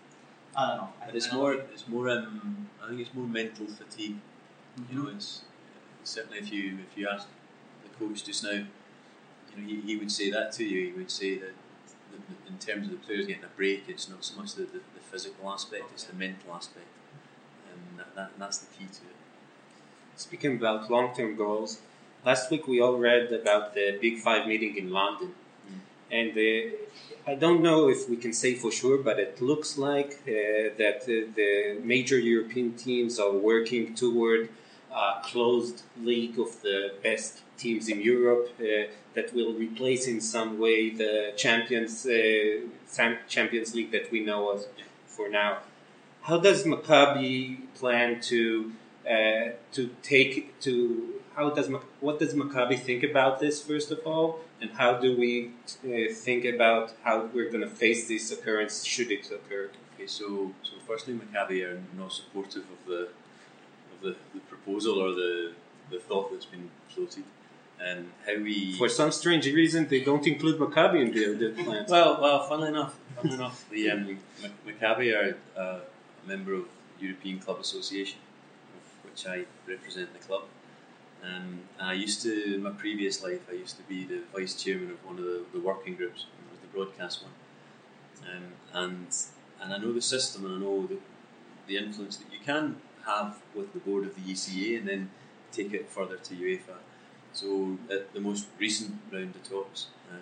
[0.53, 0.89] I don't know.
[1.05, 4.17] But it's more it's more um, I think it's more mental fatigue.
[4.77, 4.97] Mm-hmm.
[4.97, 5.43] You know, it's
[6.03, 7.27] certainly if you if you ask
[7.99, 8.65] coach just now, you
[9.55, 10.87] know, he, he would say that to you.
[10.87, 11.53] He would say that
[12.11, 14.79] the, in terms of the players getting a break, it's not so much the, the,
[14.95, 16.87] the physical aspect, it's the mental aspect.
[17.71, 19.17] And that, that, that's the key to it.
[20.15, 21.79] Speaking about long term goals,
[22.25, 25.33] last week we all read about the Big Five meeting in London.
[25.69, 25.79] Mm.
[26.19, 30.21] And uh, I don't know if we can say for sure, but it looks like
[30.23, 34.49] uh, that uh, the major European teams are working toward
[34.91, 40.59] a closed league of the best teams in Europe uh, that will replace in some
[40.59, 42.61] way the Champions uh,
[43.27, 44.65] Champions League that we know of
[45.05, 45.57] for now.
[46.21, 48.71] How does Maccabi plan to
[49.09, 50.73] uh, to take to
[51.35, 55.51] how does what does Maccabi think about this first of all, and how do we
[55.85, 59.69] uh, think about how we're going to face this occurrence should it occur?
[59.93, 63.01] Okay, so so firstly, Maccabi are not supportive of the
[63.93, 65.53] of the, the proposal or the
[65.89, 67.23] the thought that's been floated
[67.79, 68.73] and how we.
[68.77, 71.89] For some strange reason, they don't include Maccabi in their, the plans.
[71.89, 74.19] well, well, funnily enough, funnily enough, the um,
[74.65, 75.79] Maccabi are uh,
[76.23, 76.65] a member of
[76.99, 78.19] European Club Association,
[78.75, 80.43] of which I represent the club.
[81.23, 84.53] Um, and I used to, in my previous life, I used to be the vice
[84.61, 86.25] chairman of one of the, the working groups.
[86.25, 89.07] It was the broadcast one, um, and
[89.61, 90.97] and I know the system, and I know the,
[91.67, 95.09] the influence that you can have with the board of the ECA, and then
[95.51, 96.77] take it further to UEFA.
[97.37, 100.17] So at the most recent round of talks, um,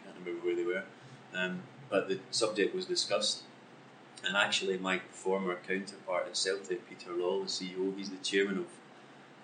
[0.00, 0.82] I can't remember where they were,
[1.32, 3.42] um, but the subject was discussed.
[4.24, 8.66] And actually, my former counterpart at Celtic, Peter Lawwell, the CEO, he's the chairman of,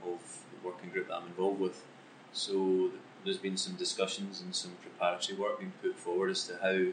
[0.05, 0.19] of
[0.51, 1.85] the working group that I'm involved with.
[2.33, 2.91] So
[3.25, 6.93] there's been some discussions and some preparatory work being put forward as to how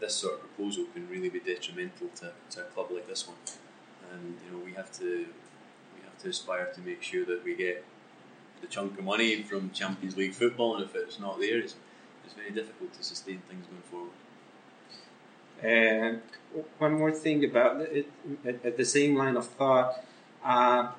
[0.00, 3.36] this sort of proposal can really be detrimental to, to a club like this one.
[4.12, 7.54] And you know, we have to we have to aspire to make sure that we
[7.54, 7.84] get
[8.60, 11.74] the chunk of money from Champions League football, and if it's not there, it's,
[12.24, 14.10] it's very difficult to sustain things going forward.
[15.62, 16.22] And
[16.78, 18.10] one more thing about it,
[18.44, 20.02] at, the same line of thought,
[20.44, 20.92] uh,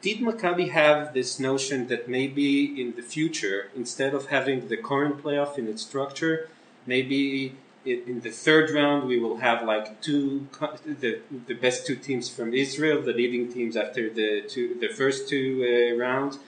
[0.00, 5.22] did Maccabi have this notion that maybe in the future, instead of having the current
[5.22, 6.48] playoff in its structure,
[6.86, 10.46] maybe in the third round we will have like two
[10.84, 15.28] the, the best two teams from Israel, the leading teams after the two the first
[15.28, 16.38] two uh, rounds,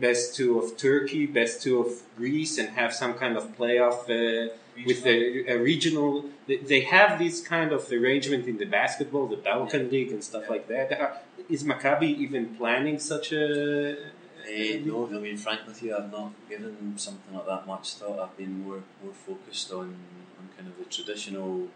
[0.00, 4.52] best two of Turkey, best two of Greece, and have some kind of playoff uh,
[4.86, 6.24] with the a regional.
[6.46, 10.68] They have this kind of arrangement in the basketball, the Balkan League, and stuff like
[10.68, 11.26] that.
[11.48, 13.92] Is Maccabi even planning such a?
[13.92, 15.96] Uh, no, I'll be frank with you.
[15.96, 18.18] I've not given something like that much thought.
[18.18, 19.96] I've been more more focused on
[20.38, 21.68] on kind of the traditional.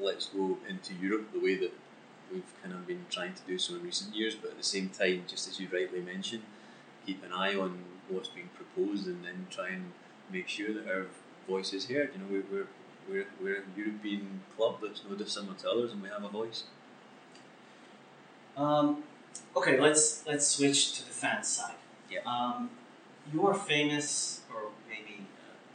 [0.00, 1.72] Let's go into Europe the way that
[2.32, 4.88] we've kind of been trying to do so in recent years, but at the same
[4.88, 6.42] time, just as you rightly mentioned,
[7.06, 9.92] keep an eye on what's being proposed and then try and
[10.30, 11.06] make sure that our
[11.48, 12.10] voice is heard.
[12.14, 12.66] You know, we're, we're,
[13.08, 16.64] we're, we're a European club that's no dissimilar to others and we have a voice.
[18.56, 19.02] Um,
[19.56, 21.74] okay, let's let's switch to the fan side.
[22.10, 22.20] Yeah.
[22.26, 22.70] Um,
[23.32, 25.26] you are famous, or maybe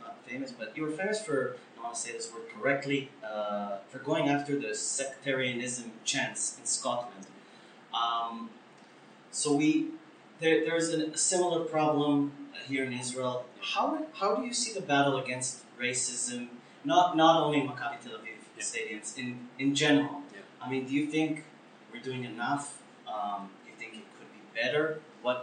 [0.03, 3.09] uh, not famous, but you were famous for I want to say this word correctly
[3.23, 7.25] uh, for going after the sectarianism chants in Scotland.
[7.93, 8.49] Um,
[9.31, 9.87] so we
[10.39, 12.31] there, there's a, a similar problem
[12.67, 13.45] here in Israel.
[13.61, 16.47] How how do you see the battle against racism?
[16.83, 18.63] Not not only in Maccabi Tel Aviv Yeah.
[18.63, 19.27] stadiums, in
[19.59, 20.21] in general.
[20.33, 20.41] Yeah.
[20.63, 21.43] I mean, do you think
[21.91, 22.65] we're doing enough?
[23.07, 24.99] Um, do you think it could be better?
[25.21, 25.39] What?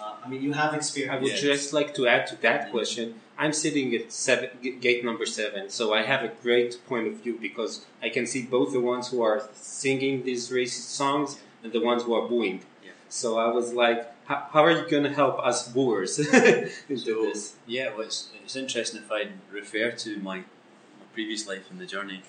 [0.00, 1.14] Uh, I mean, you have experience.
[1.14, 3.06] I would just like to add to that question.
[3.36, 7.36] I'm sitting at seven, gate number seven, so I have a great point of view
[7.40, 11.80] because I can see both the ones who are singing these racist songs and the
[11.80, 12.58] ones who are booing.
[12.84, 12.90] Yeah.
[13.08, 16.18] So I was like, how, how are you going to help us booers
[16.88, 17.56] into So, this?
[17.66, 21.86] yeah, well, it's, it's interesting if I refer to my, my previous life in the
[21.86, 22.22] journey.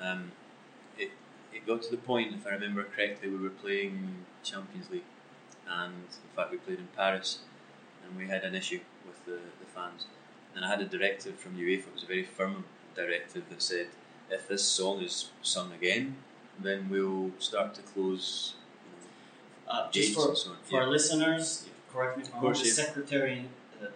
[0.00, 0.32] Um,
[0.98, 1.10] it,
[1.54, 5.04] it got to the point, if I remember correctly, we were playing Champions League,
[5.68, 7.40] and in fact, we played in Paris,
[8.02, 10.06] and we had an issue with the, the fans.
[10.54, 13.88] And I had a directive from UEFA, it was a very firm directive that said
[14.30, 16.16] if this song is sung again,
[16.58, 18.54] then we'll start to close
[19.68, 20.56] Uh, just for, and so on.
[20.64, 22.52] for our listeners, correct me if I'm wrong.
[22.52, 23.48] The sectarian,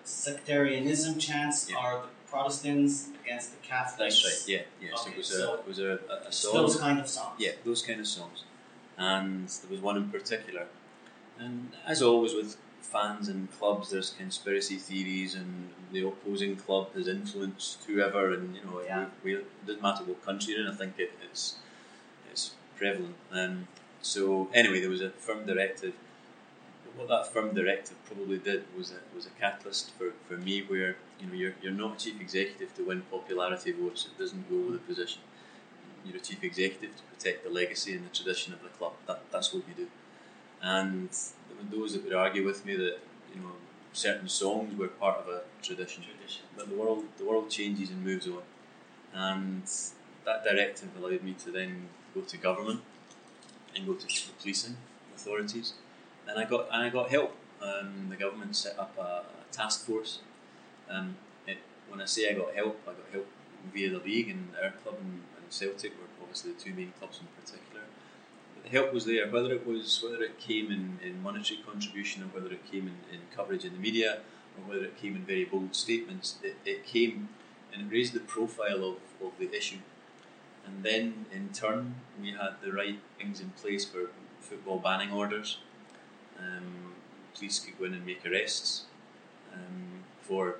[0.04, 1.76] sectarianism chants Yeah.
[1.76, 4.22] are the Protestants against the Catholics.
[4.22, 4.54] That's right.
[4.80, 4.96] Yeah, yeah.
[4.96, 6.54] so it was so a it was a, a, a song.
[6.54, 7.34] those kind of songs.
[7.38, 8.44] Yeah, those kind of songs.
[8.96, 10.66] And there was one in particular.
[11.38, 17.08] And as always with fans and clubs, there's conspiracy theories, and the opposing club has
[17.08, 19.06] influenced whoever, and you know, Yeah.
[19.24, 20.70] we, we, it doesn't matter what country you're in.
[20.72, 21.56] I think it, it's
[22.30, 23.16] it's prevalent.
[23.32, 23.66] Um,
[24.02, 25.94] so anyway, there was a firm directive.
[26.96, 30.96] What that firm directive probably did was a, was a catalyst for, for me, where
[31.20, 34.06] you know you're, you're not a chief executive to win popularity votes.
[34.06, 35.22] It doesn't go with the position
[36.04, 38.92] you're a chief executive to protect the legacy and the tradition of the club.
[39.06, 39.88] That, that's what you do.
[40.62, 41.10] And
[41.70, 42.98] those that would argue with me that
[43.34, 43.52] you know
[43.92, 46.02] certain songs were part of a tradition.
[46.02, 46.42] Tradition.
[46.56, 48.42] But the world the world changes and moves on,
[49.12, 49.62] and
[50.24, 52.82] that directive allowed me to then go to government
[53.80, 54.76] and go to the policing
[55.14, 55.74] authorities,
[56.28, 57.36] and I got and I got help.
[57.62, 60.20] Um, the government set up a, a task force.
[60.88, 61.16] Um,
[61.46, 63.26] it, when I say I got help, I got help
[63.72, 67.20] via the league and our club and, and Celtic were obviously the two main clubs
[67.20, 67.82] in particular.
[68.54, 72.22] But the help was there, whether it was whether it came in, in monetary contribution
[72.22, 74.20] or whether it came in, in coverage in the media
[74.56, 76.38] or whether it came in very bold statements.
[76.42, 77.28] It, it came
[77.72, 79.78] and it raised the profile of, of the issue.
[80.66, 85.58] And then in turn we had the right things in place for football banning orders.
[86.38, 86.94] Um,
[87.34, 88.84] police could go in and make arrests
[89.52, 90.56] um, for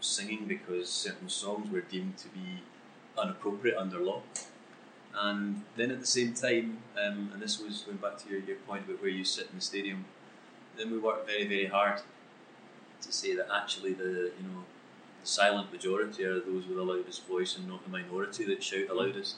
[0.00, 2.62] singing because certain songs were deemed to be
[3.22, 4.22] inappropriate under law.
[5.14, 8.56] And then at the same time, um, and this was going back to your, your
[8.56, 10.06] point about where you sit in the stadium,
[10.76, 12.00] then we worked very, very hard
[13.02, 14.64] to say that actually the you know
[15.22, 18.88] the silent majority are those with the loudest voice and not the minority that shout
[18.88, 19.36] the loudest.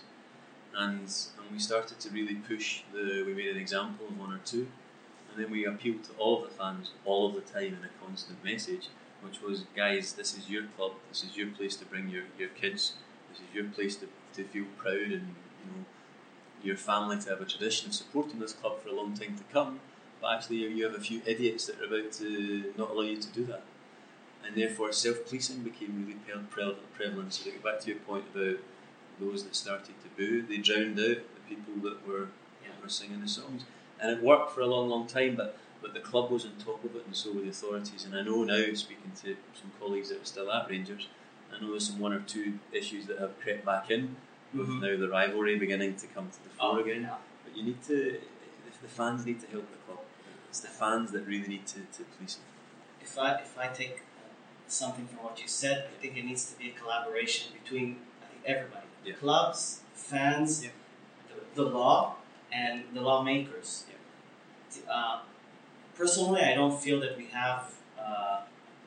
[0.77, 1.03] And
[1.38, 4.68] and we started to really push the we made an example of one or two
[5.31, 8.05] and then we appealed to all of the fans all of the time in a
[8.05, 8.88] constant message,
[9.23, 12.49] which was, guys, this is your club, this is your place to bring your, your
[12.51, 12.94] kids,
[13.31, 15.85] this is your place to, to feel proud and you know
[16.62, 19.44] your family to have a tradition of supporting this club for a long time to
[19.53, 19.81] come.
[20.20, 23.20] But actually, you- you have a few idiots that are about to not allow you
[23.20, 23.62] to do that,
[24.46, 27.33] and therefore self-policing became really pre- pre- prevalent.
[27.35, 28.57] So to get back to your point about
[29.20, 32.28] those that started to boo, they drowned out the people that were
[32.64, 33.62] that were singing the songs
[34.00, 35.37] and it worked for a long, long time.
[35.37, 38.04] But but the club was on top of it, and so were the authorities.
[38.04, 41.09] And I know now, speaking to some colleagues that are still at Rangers,
[41.54, 44.16] I know there's some one or two issues that have crept back in,
[44.54, 44.80] with Mhm.
[44.80, 47.02] now the rivalry beginning to come to the fore Oh, again.
[47.02, 47.16] yeah.
[47.44, 48.18] But you need to,
[48.80, 50.00] the fans need to help the club.
[50.48, 53.04] it's the fans that really need to, to police it.
[53.04, 54.02] If I if I take
[54.68, 58.27] something from what you said, I think it needs to be a collaboration between I
[58.27, 59.14] think everybody, Yeah.
[59.14, 60.70] clubs, fans, Yeah.
[61.55, 62.16] the, the law,
[62.53, 63.85] and the lawmakers.
[64.88, 65.20] Uh,
[65.94, 68.40] personally, I don't feel that we have uh,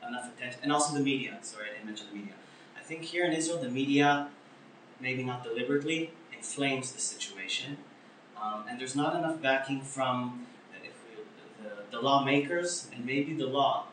[0.08, 1.38] enough attention, and also the media.
[1.42, 2.34] Sorry, I didn't mention the media.
[2.78, 4.30] I think here in Israel, the media,
[5.00, 7.78] maybe not deliberately, inflames the situation,
[8.42, 11.24] um, and there's not enough backing from uh, if we,
[11.64, 13.86] the, the lawmakers and maybe the law.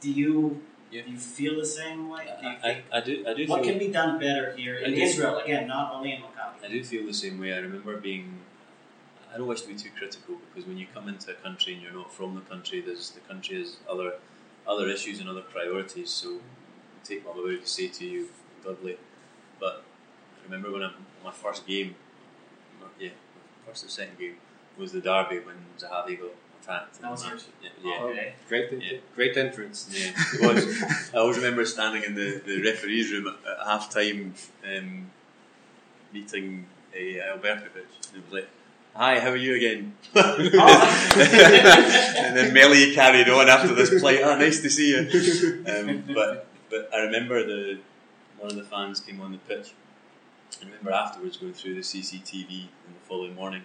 [0.00, 1.02] Do you Yeah.
[1.06, 2.24] do you feel the same way?
[2.40, 4.76] Do you I, think I, I do I do what can be done better here
[4.76, 5.38] in Israel?
[5.38, 6.64] Again, not only in Maccabi.
[6.64, 7.52] I do feel the same way.
[7.52, 8.40] I remember being.
[9.32, 11.82] I don't wish to be too critical because when you come into a country and
[11.82, 14.14] you're not from the country, there's the country has other
[14.66, 16.10] other issues and other priorities.
[16.10, 16.40] So
[17.04, 18.28] take my word to say to you,
[18.64, 18.96] Dudley.
[19.60, 19.84] But
[20.40, 20.90] I remember when I,
[21.22, 21.94] my first game,
[22.98, 23.10] yeah,
[23.66, 24.36] first or second game
[24.76, 27.00] was the derby when Zahavi got attacked.
[27.00, 27.48] That was yours?
[27.62, 28.02] Yeah, yeah.
[28.02, 28.34] Okay.
[28.48, 28.98] Great, Yeah.
[29.14, 29.88] great entrance.
[29.90, 30.82] Yeah, it was.
[31.14, 35.10] I always remember standing in the, the referee's room at, at half time um,
[36.12, 38.48] meeting a Albertovic and it was like,
[38.96, 39.94] Hi, how are you again?
[40.16, 40.52] and
[42.36, 45.64] then Melly carried on after this play, ah, nice to see you.
[45.64, 47.78] Um, but but I remember the
[48.38, 49.72] one of the fans came on the pitch.
[50.60, 53.62] I remember afterwards going through the CCTV in the following morning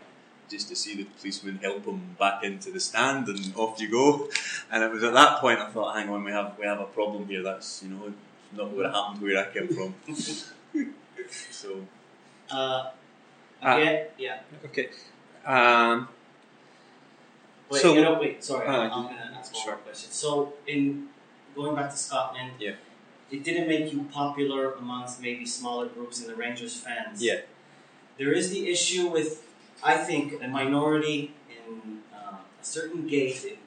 [0.49, 4.29] just to see the policeman help him back into the stand and off you go.
[4.71, 6.85] And it was at that point I thought, hang on, we have we have a
[6.85, 7.43] problem here.
[7.43, 8.13] That's you know
[8.55, 9.95] not what happened where I came from.
[11.51, 11.85] so
[12.49, 12.91] Uh,
[13.63, 13.77] Ah.
[13.77, 14.39] again, yeah.
[14.65, 14.89] Okay.
[15.45, 16.07] Um,
[17.69, 19.71] Wait, So- you know, wait, sorry, Ah, I'm, I'm gonna ask one sure.
[19.73, 20.11] more question.
[20.11, 21.09] So, in
[21.55, 22.75] going back to Scotland, Yeah.
[23.31, 27.23] it didn't make you popular amongst maybe smaller groups in the Rangers fans.
[27.23, 27.39] Yeah.
[28.19, 29.41] There is the issue with,
[29.83, 33.57] I think, a minority in uh, a certain gate, in,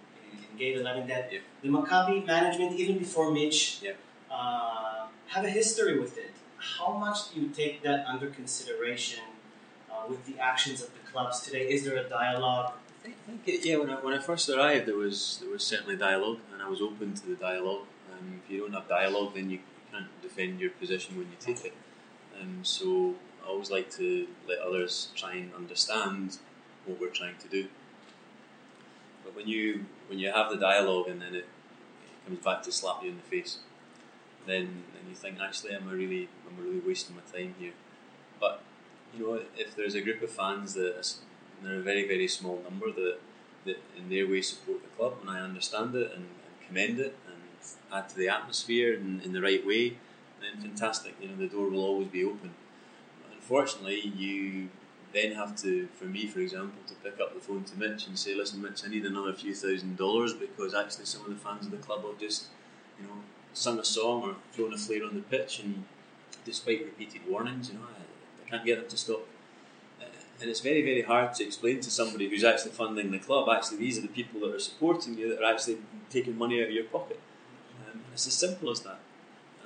[0.50, 1.40] in gate 11, that Yeah.
[1.62, 3.92] the Maccabi management, even before Mitch, Yeah.
[4.30, 6.32] uh, have a history with it.
[6.56, 9.22] How much do you take that under consideration
[9.90, 11.68] uh, with the actions of the clubs today?
[11.68, 12.72] Is there a dialogue?
[13.04, 15.96] I think, it, yeah, when I, when I first arrived, there was there was certainly
[15.96, 17.86] dialogue, and I was open to the dialogue.
[18.12, 21.36] Um, if you don't have dialogue, then you, you can't defend your position when you
[21.40, 21.74] take it.
[22.38, 23.14] Um, so
[23.48, 26.38] I always like to let others try and understand
[26.84, 27.68] what we're trying to do.
[29.24, 31.46] But when you when you have the dialogue and then it,
[32.04, 33.58] it comes back to slap you in the face,
[34.46, 37.72] then then you think actually am I really am really wasting my time here?
[38.38, 38.62] But
[39.16, 41.14] you know if there's a group of fans that
[41.62, 43.18] they're a very very small number that
[43.64, 47.16] that in their way support the club and I understand it and, and commend it
[47.26, 47.36] and
[47.92, 49.96] add to the atmosphere in, in the right way,
[50.40, 51.14] then fantastic.
[51.20, 52.52] You know the door will always be open.
[53.48, 54.68] Unfortunately, you
[55.14, 58.18] then have to, for me, for example, to pick up the phone to Mitch and
[58.18, 61.64] say, "Listen, Mitch, I need another few thousand dollars because actually some of the fans
[61.64, 62.48] of the club have just,
[63.00, 63.22] you know,
[63.54, 65.84] sung a song or thrown a flare on the pitch, and
[66.44, 68.02] despite repeated warnings, you know, I,
[68.44, 69.22] I can't get them to stop."
[69.98, 70.04] Uh,
[70.42, 73.48] And it's very, very hard to explain to somebody who's actually funding the club.
[73.48, 75.78] Actually, these are the people that are supporting you that are actually
[76.10, 77.18] taking money out of your pocket.
[77.86, 79.00] Um, it's as simple as that.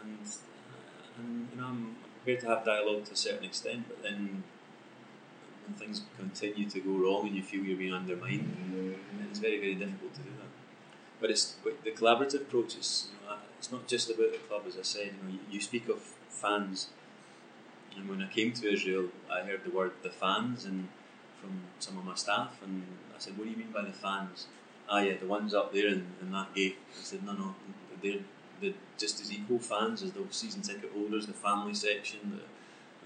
[0.01, 4.03] And, uh, and you know, I'm, Prepared to have dialogue to a certain extent, but
[4.03, 4.45] then
[5.67, 9.59] when things continue to go wrong and you feel you're being undermined, then it's very,
[9.59, 10.49] very difficult to do that.
[11.21, 14.63] But it's but the collaborative approach is, you know, it's not just about the club,
[14.69, 15.07] as I said.
[15.07, 16.91] You know, you, you speak of fans,
[17.97, 20.89] and when I came to Israel, I heard the word "the fans" and
[21.41, 22.85] from some of my staff, and
[23.17, 24.47] I said, "What do you mean by the fans?"
[24.89, 26.79] Ah, yeah, the ones up there in, in that gate.
[27.01, 27.55] I said, "No, no,
[28.01, 28.21] they're,
[28.63, 32.37] they're just as equal fans as the season ticket holders, the family section, the,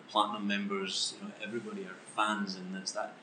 [0.01, 1.14] the platinum members.
[1.19, 3.14] You know, everybody are fans, and it's that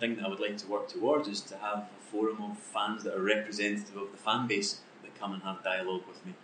[0.00, 3.04] thing that I would like to work towards is to have a forum of fans
[3.04, 6.34] that are representative of the fan base that come and have dialogue with me.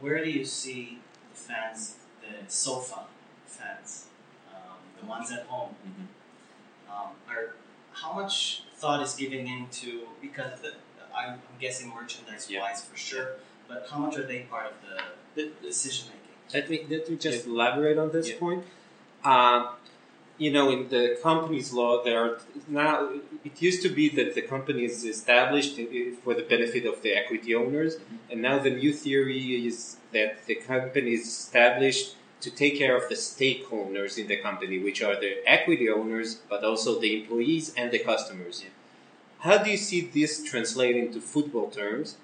[0.00, 0.98] Where do you see
[1.32, 3.04] the fans, the sofa
[3.46, 4.06] fans,
[4.54, 5.74] um, the ones at home?
[6.90, 7.54] Um, are
[7.92, 10.74] how much thought is given into because the,
[11.16, 12.60] I'm, I'm guessing merchandise Yeah.
[12.60, 13.28] wise for sure,
[13.68, 14.94] but how much are they part of the,
[15.42, 16.20] The- the decision making?
[16.54, 18.38] Let me let me just elaborate on this Yeah.
[18.38, 18.64] point.
[19.24, 19.68] Um,
[20.36, 22.94] you know, in the company's law, there are now.
[23.44, 25.76] It used to be that the company is established
[26.22, 27.92] for the benefit of the equity owners,
[28.30, 33.08] and now the new theory is that the company is established to take care of
[33.08, 37.90] the stakeholders in the company, which are the equity owners, but also the employees and
[37.90, 38.56] the customers.
[38.64, 38.70] Yeah.
[39.46, 42.16] How do you see this translating to football terms?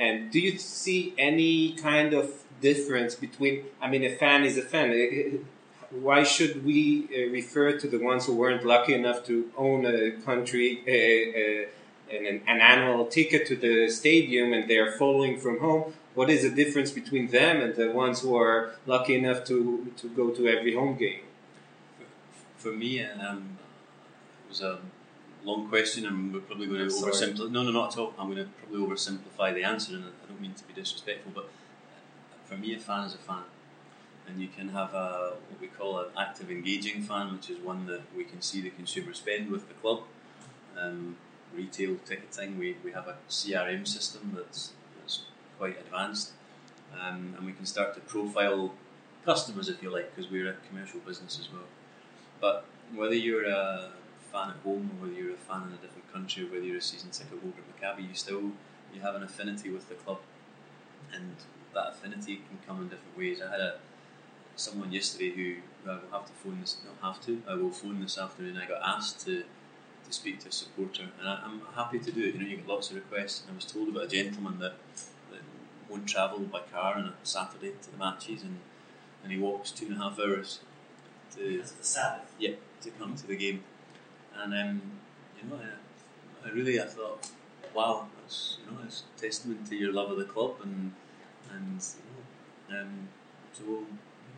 [0.00, 2.32] And do you see any kind of
[2.62, 3.64] difference between?
[3.82, 4.92] I mean, a fan is a fan.
[4.92, 5.36] Eh, eh,
[5.90, 6.78] Why should we
[7.12, 11.00] uh, refer to the ones who weren't lucky enough to own a country, a,
[11.42, 11.68] a,
[12.16, 16.54] an, an annual ticket to the stadium and they're following from home, what is the
[16.62, 20.74] difference between them and the ones who are lucky enough to, to go to every
[20.74, 21.22] home game?
[22.56, 23.58] For me, um,
[24.44, 24.62] it was
[25.44, 27.50] long question, and we're probably going to oversimplify.
[27.50, 28.14] No, no, not at all.
[28.18, 31.48] I'm going to probably oversimplify the answer, and I don't mean to be disrespectful, but
[32.44, 33.44] for me, a fan is a fan,
[34.28, 37.86] and you can have a what we call an active, engaging fan, which is one
[37.86, 40.02] that we can see the consumer spend with the club.
[40.78, 41.16] Um,
[41.54, 45.22] retail ticketing, we, we have a CRM system that's, that's
[45.58, 46.30] quite advanced,
[46.94, 48.72] um, and we can start to profile
[49.24, 51.64] customers, if you like, because we're a commercial business as well.
[52.40, 52.64] But
[52.94, 53.90] whether you're a
[54.32, 56.78] fan at home or whether you're a fan in a different country, or whether you're
[56.78, 58.52] a season ticket holder at Maccabi, you still
[58.94, 60.18] you have an affinity with the club,
[61.14, 61.36] and
[61.74, 63.40] that affinity can come in different ways.
[63.40, 63.74] I had a
[64.56, 68.00] someone yesterday who I will have to phone this, not have to, I will phone
[68.00, 68.58] this afternoon.
[68.58, 69.44] I got asked to
[70.06, 72.34] to speak to a supporter, and I, I'm happy to do it.
[72.34, 74.74] You know, you get lots of requests, and I was told about a gentleman that,
[75.30, 75.40] that
[75.88, 78.58] won't travel by car on a Saturday to the matches, and
[79.22, 80.60] and he walks two and a half hours
[81.36, 82.34] to Because the Sabbath.
[82.38, 83.62] yeah, to come to the game.
[84.36, 84.80] And
[85.42, 87.30] you know, I, I really I thought,
[87.74, 90.92] wow, that's you know, it's testament to your love of the club and
[91.52, 93.08] and you know, um,
[93.52, 93.84] so we'll,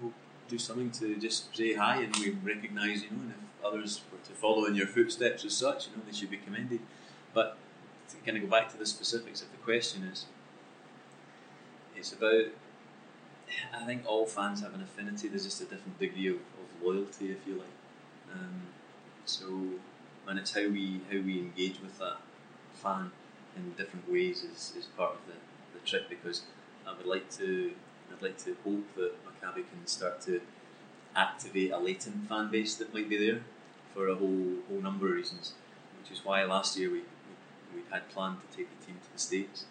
[0.01, 0.13] we'll
[0.49, 4.19] do something to just say hi and we recognise you know, and if others were
[4.27, 6.81] to follow in your footsteps as such, you know, they should be commended.
[7.35, 7.57] But
[8.11, 10.27] to kind of go back to the specifics of the question is,
[11.97, 12.47] it's about
[13.75, 15.29] I think all fans have an affinity.
[15.29, 17.67] There's just a different degree of, of loyalty, if you like.
[18.33, 18.63] Um,
[19.25, 19.47] so,
[20.27, 22.19] and it's how we how we engage with that
[22.75, 23.11] fan
[23.57, 26.09] in different ways is, is part of the, the trick.
[26.09, 26.43] Because
[26.87, 27.73] I would like to
[28.13, 30.41] I'd like to hope that Maccabi can start to
[31.15, 33.41] activate a latent fan base that might be there
[33.95, 35.55] for a whole whole number of reasons.
[36.01, 37.03] Which is why last year we
[37.75, 39.65] we, had planned to take the team to the states.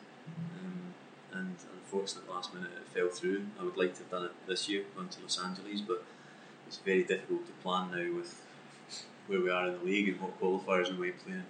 [0.60, 0.94] Um,
[1.32, 3.46] and unfortunately, last minute it fell through.
[3.60, 6.04] I would like to have done it this year, gone to Los Angeles, but
[6.68, 8.42] it's very difficult to plan now with
[9.28, 11.46] where we are in the league and what qualifiers we might play in.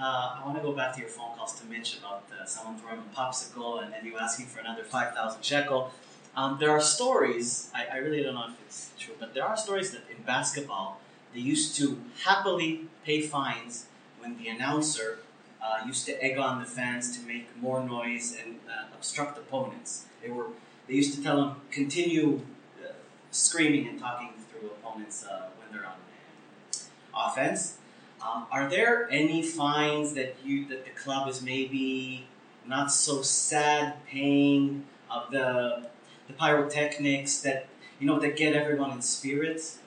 [0.00, 2.78] Uh, I want to go back to your phone calls to Mitch about uh, someone
[2.78, 5.92] throwing a popsicle and then you asking for another 5,000 shekel.
[6.36, 9.56] Um, there are stories, I, I really don't know if it's true, but there are
[9.56, 11.00] stories that in basketball
[11.32, 13.86] they used to happily pay fines
[14.18, 15.18] when the announcer
[15.62, 20.06] uh, used to egg on the fans to make more noise and uh, obstruct opponents.
[20.22, 20.48] They were
[20.86, 22.42] they used to tell them continue
[22.82, 22.92] uh,
[23.30, 26.76] screaming and talking through opponents uh, when they're on uh,
[27.16, 27.78] offense.
[28.22, 32.26] Um, are there any fines that you that the club is maybe
[32.66, 35.88] not so sad paying of the
[36.26, 37.68] the pyrotechnics that
[38.00, 39.78] you know that get everyone in spirits?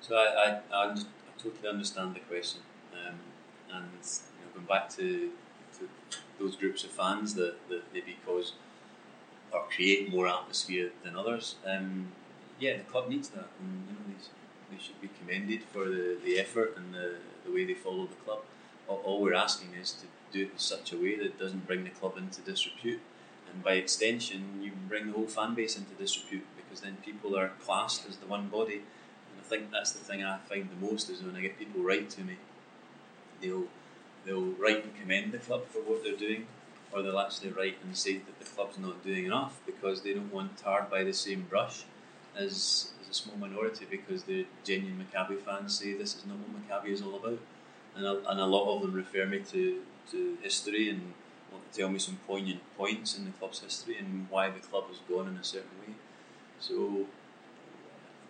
[0.00, 0.96] So I, I, I,
[1.38, 2.60] totally understand the question,
[2.92, 3.14] um,
[3.72, 5.30] and you know, going back to,
[5.78, 5.88] to
[6.38, 8.54] those groups of fans that, that maybe cause
[9.52, 11.56] or create more atmosphere than others.
[11.66, 12.08] Um,
[12.58, 14.39] yeah, the club needs that, and you know, they,
[14.70, 18.14] they should be commended for the, the effort and the, the way they follow the
[18.24, 18.40] club.
[18.88, 21.84] All, all we're asking is to do it in such a way that doesn't bring
[21.84, 23.00] the club into disrepute,
[23.52, 27.50] and by extension, you bring the whole fan base into disrepute because then people are
[27.64, 28.76] classed as the one body.
[28.76, 31.82] And I think that's the thing I find the most is when I get people
[31.82, 32.36] write to me,
[33.40, 33.66] they'll
[34.24, 36.46] they'll write and commend the club for what they're doing,
[36.92, 40.32] or they'll actually write and say that the club's not doing enough because they don't
[40.32, 41.84] want tarred by the same brush
[42.36, 46.84] as, as a small minority because the genuine Maccabi fans say this is not what
[46.84, 47.38] Maccabi is all about.
[47.96, 49.82] And a, and a lot of them refer me to,
[50.12, 51.12] to history and
[51.52, 54.84] want to tell me some poignant points in the club's history and why the club
[54.88, 55.94] has gone in a certain way.
[56.60, 57.06] So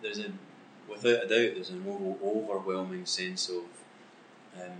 [0.01, 0.31] there's a,
[0.89, 3.63] without a doubt, there's an overwhelming sense of
[4.59, 4.79] um,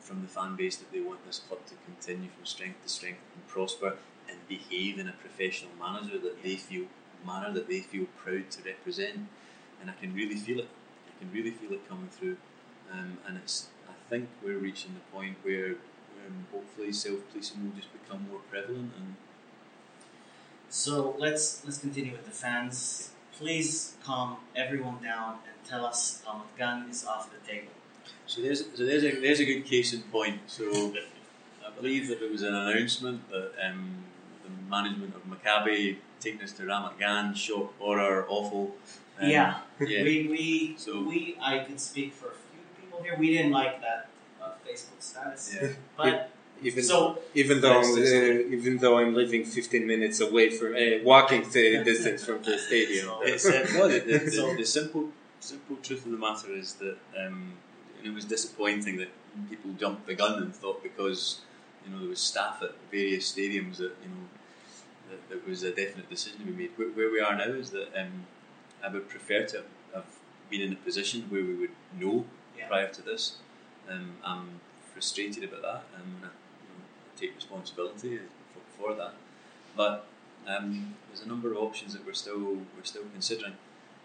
[0.00, 3.20] from the fan base that they want this club to continue from strength to strength
[3.34, 3.96] and prosper
[4.28, 6.86] and behave in a professional manner that they feel
[7.26, 9.28] manner that they feel proud to represent.
[9.80, 10.68] And I can really feel it.
[11.08, 12.36] I can really feel it coming through.
[12.92, 15.70] Um, and it's I think we're reaching the point where
[16.26, 19.16] um, hopefully self-policing will just become more prevalent and
[20.68, 23.10] So let's let's continue with the fans.
[23.38, 27.72] Please calm everyone down and tell us Ramat Gan is off the table.
[28.26, 30.40] So there's so there's a there's a good case in point.
[30.46, 30.92] So
[31.66, 34.04] I believe that there was an announcement that um,
[34.46, 38.64] the management of Maccabi taking us to Ramat Gan, shock, horror, awful.
[39.20, 39.60] Um, Yeah.
[39.80, 40.02] yeah.
[40.08, 43.16] We we So- we I can speak for a few people here.
[43.18, 44.00] We didn't like that
[44.42, 45.68] uh, Facebook status, Yeah.
[45.96, 46.30] but
[46.68, 46.98] Even so
[47.42, 51.60] even though I'm, uh, even though I'm living 15 minutes away from uh, walking to
[51.84, 53.08] distance from the stadium.
[53.30, 55.04] It's, uh, no, the, the, the, the simple
[55.52, 57.38] simple truth of the matter is that um,
[57.98, 59.10] and it was disappointing that
[59.50, 61.20] people jumped the gun and thought because
[61.82, 64.24] you know there was staff at various stadiums that you know
[65.10, 66.70] that there was a definite decision to be made.
[66.76, 68.26] Where, where we are now is that um,
[68.84, 70.04] I would prefer to have
[70.50, 72.24] been in a position where we would know
[72.58, 72.68] Yeah.
[72.68, 73.36] prior to this.
[73.88, 74.60] Um, I'm
[74.92, 76.28] frustrated about that, um, and I,
[76.62, 76.84] you know,
[77.14, 78.18] I take responsibility
[78.52, 79.14] for, for that.
[79.76, 80.06] But
[80.46, 83.54] um, there's a number of options that we're still we're still considering,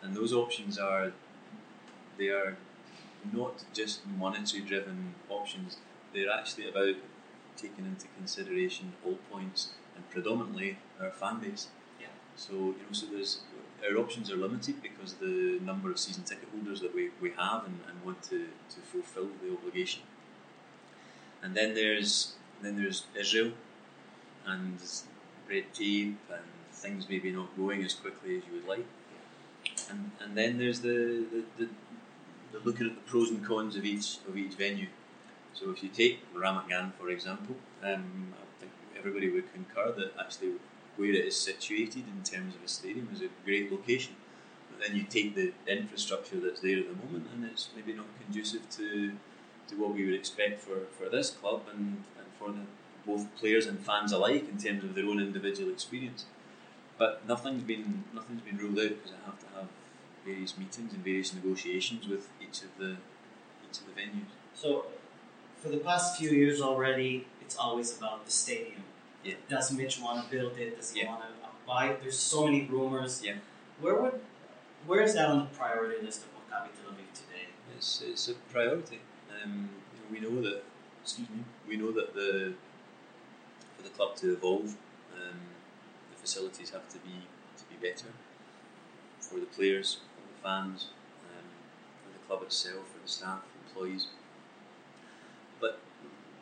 [0.02, 1.14] and those options are
[2.18, 2.58] they are
[3.32, 5.78] not just monetary driven options.
[6.14, 6.96] They're actually about
[7.56, 9.72] taking into consideration all points
[10.02, 11.68] and predominantly our fan base.
[12.00, 12.08] Yeah.
[12.36, 13.42] So you know, so there's
[13.90, 17.66] our options are limited because the number of season ticket holders that we, we have
[17.66, 20.04] and, and want to, to fulfil the obligation.
[21.42, 23.54] And then there's then there's Israel
[24.46, 24.78] and
[25.50, 28.86] red tape and things maybe not going as quickly as you would like.
[29.90, 31.70] And and then there's the, the, the,
[32.52, 34.88] the looking at the pros and cons of each of each venue.
[35.54, 40.14] So if you take Ramat Gan for example, um, I think everybody would concur that
[40.20, 40.54] actually
[40.98, 44.16] where it is situated in terms of a stadium is a great location.
[44.70, 48.08] But then you take the infrastructure that's there at the moment and it's maybe not
[48.24, 49.14] conducive to
[49.68, 52.62] to what we would expect for, for this club and, and for the,
[53.06, 56.26] both players and fans alike in terms of their own individual experience.
[56.98, 59.68] But nothing's been nothing's been ruled out because I have to have
[60.26, 62.98] various meetings and various negotiations with each of the
[63.68, 64.30] each of the venues.
[64.54, 64.86] So,
[65.58, 68.84] for the past few years already, it's always about the stadium.
[69.26, 69.36] Yeah.
[69.50, 70.78] Does Mitch want to build it?
[70.78, 71.10] Does he Yeah.
[71.10, 71.28] want to
[71.68, 72.02] buy it?
[72.02, 73.22] There's so many rumors.
[73.22, 73.36] Yeah.
[73.82, 74.22] Where would,
[74.88, 77.48] where is that on the priority list of Maccabi Tel Aviv today?
[77.76, 79.02] It's, it's a priority.
[79.30, 79.70] Um,
[80.14, 80.64] you know, we know that.
[81.04, 81.44] Excuse me.
[81.68, 82.54] We know that the
[83.76, 84.78] for the club to evolve,
[85.18, 85.40] um,
[86.12, 87.16] the facilities have to be
[87.58, 88.12] to be better
[89.20, 90.90] for the players, for the fans,
[91.30, 91.46] um,
[92.04, 94.08] for the club itself, for the staff, employees.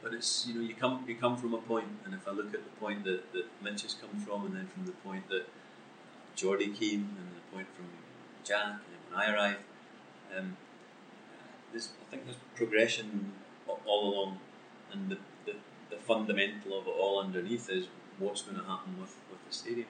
[0.02, 2.54] But it's you know you come you come from a point, and if I look
[2.54, 5.46] at the point that, that Mitch has come from, and then from the point that
[6.36, 7.86] Jordy came, and the point from
[8.46, 9.60] Jack, and then when I arrived,
[10.38, 10.56] um,
[11.76, 11.80] I
[12.10, 13.34] think there's progression
[13.68, 14.40] all along,
[14.92, 15.56] and the, the,
[15.90, 17.88] the fundamental of it all underneath is
[18.18, 19.88] what's going to happen with, with the stadium.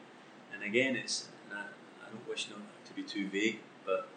[0.54, 4.08] And again, it's I, I don't wish not to be too vague, but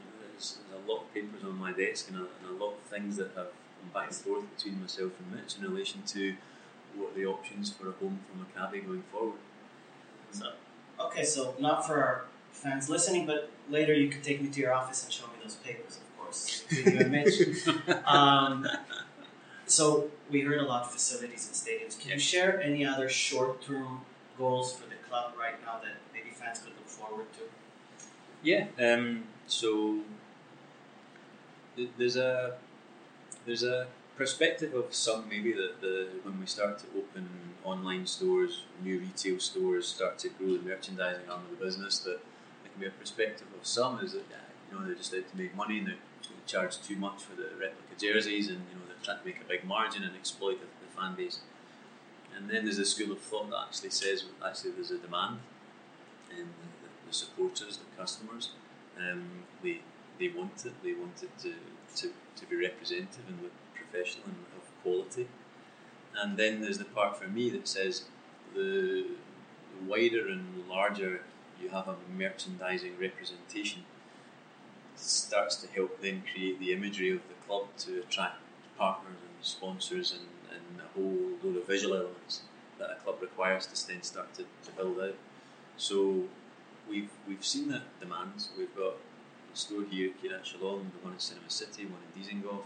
[0.00, 2.64] you know, there's, there's a lot of papers on my desk and a, and a
[2.64, 3.48] lot of things that have
[3.92, 6.34] back and forth between myself and Mitch in relation to
[6.96, 9.38] what are the options for a home for Maccabi going forward.
[10.32, 10.52] So,
[11.00, 14.72] okay, so not for our fans listening, but later you could take me to your
[14.72, 17.68] office and show me those papers, of course, between you and Mitch.
[18.06, 18.66] Um,
[19.66, 21.98] so we heard a lot of facilities and stadiums.
[22.00, 24.00] Can you share any other short-term
[24.38, 27.40] goals for the club right now that maybe fans could look forward to?
[28.42, 28.66] Yeah.
[28.78, 30.00] Um, so
[31.76, 32.54] th- there's a
[33.48, 33.86] there's a
[34.16, 37.28] perspective of some maybe that the when we start to open
[37.64, 42.20] online stores, new retail stores, start to grow the merchandising arm of the business, that
[42.62, 44.24] there can be a perspective of some is that
[44.70, 45.96] you know they're just out to make money and they're
[46.46, 49.44] charge too much for the replica jerseys and you know they're trying to make a
[49.44, 51.40] big margin and exploit the, the fan base.
[52.36, 55.38] And then there's a school of thought that actually says actually there's a demand
[56.30, 56.48] and
[56.82, 58.50] the, the supporters, the customers,
[58.98, 59.80] um, they
[60.18, 60.72] they want it.
[60.82, 61.54] They want it to,
[61.96, 65.28] to, to be representative and look professional and of quality.
[66.16, 68.04] And then there's the part for me that says
[68.54, 69.04] the,
[69.86, 71.20] wider and larger
[71.62, 73.84] you have a merchandising representation
[74.96, 78.38] starts to help then create the imagery of the club to attract
[78.76, 82.42] partners and sponsors and, and a whole load of visual elements
[82.78, 85.14] that a club requires to then start to, to build out.
[85.76, 86.24] So
[86.88, 88.48] we've we've seen that demand.
[88.56, 88.94] We've got
[89.54, 92.64] store here at Kiryat Shalom, the one in Cinema City, one in Dizengoff.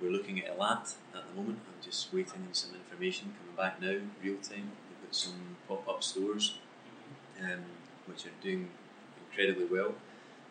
[0.00, 1.60] We're looking at Eilat at the moment.
[1.66, 4.72] I'm just waiting on some information coming back now, real time.
[4.88, 6.58] We've got some pop up stores
[7.40, 7.64] um,
[8.06, 8.68] which are doing
[9.26, 9.94] incredibly well.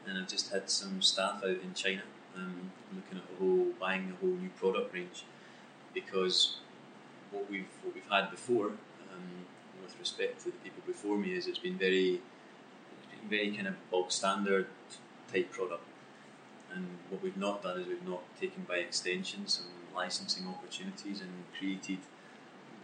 [0.07, 2.03] And I've just had some staff out in China
[2.35, 5.25] um, looking at a whole, buying a whole new product range
[5.93, 6.57] because
[7.31, 9.45] what we've what we've had before, um,
[9.83, 12.21] with respect to the people before me, is it's been very,
[13.29, 14.67] very kind of bog standard
[15.31, 15.83] type product.
[16.73, 21.29] And what we've not done is we've not taken by extension some licensing opportunities and
[21.57, 21.99] created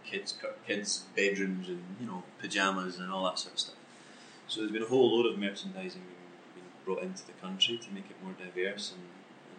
[0.04, 0.34] kids
[0.66, 3.74] kids bedrooms and you know pajamas and all that sort of stuff.
[4.46, 6.02] So there's been a whole load of merchandising
[6.54, 9.02] being, brought into the country to make it more diverse, and,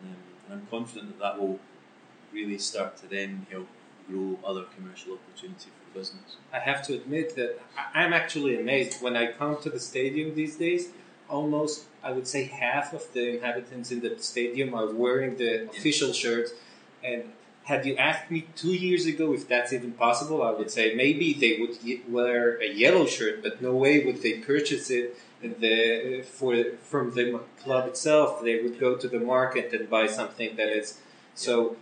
[0.04, 1.60] and, um, and I'm confident that that will
[2.34, 3.68] really start to then help
[4.10, 6.38] grow other commercial opportunity for business.
[6.52, 7.60] I have to admit that
[7.94, 10.90] I'm actually amazed when I come to the stadium these days
[11.30, 16.14] almost, I would say, half of the inhabitants in the stadium are wearing the official
[16.14, 16.52] shirts.
[17.04, 17.32] And
[17.64, 21.34] had you asked me two years ago if that's even possible, I would say maybe
[21.34, 21.78] they would
[22.12, 27.42] wear a yellow shirt, but no way would they purchase it the, for from the
[27.64, 28.44] club itself.
[28.44, 31.00] They would go to the market and buy something that is
[31.36, 31.78] so.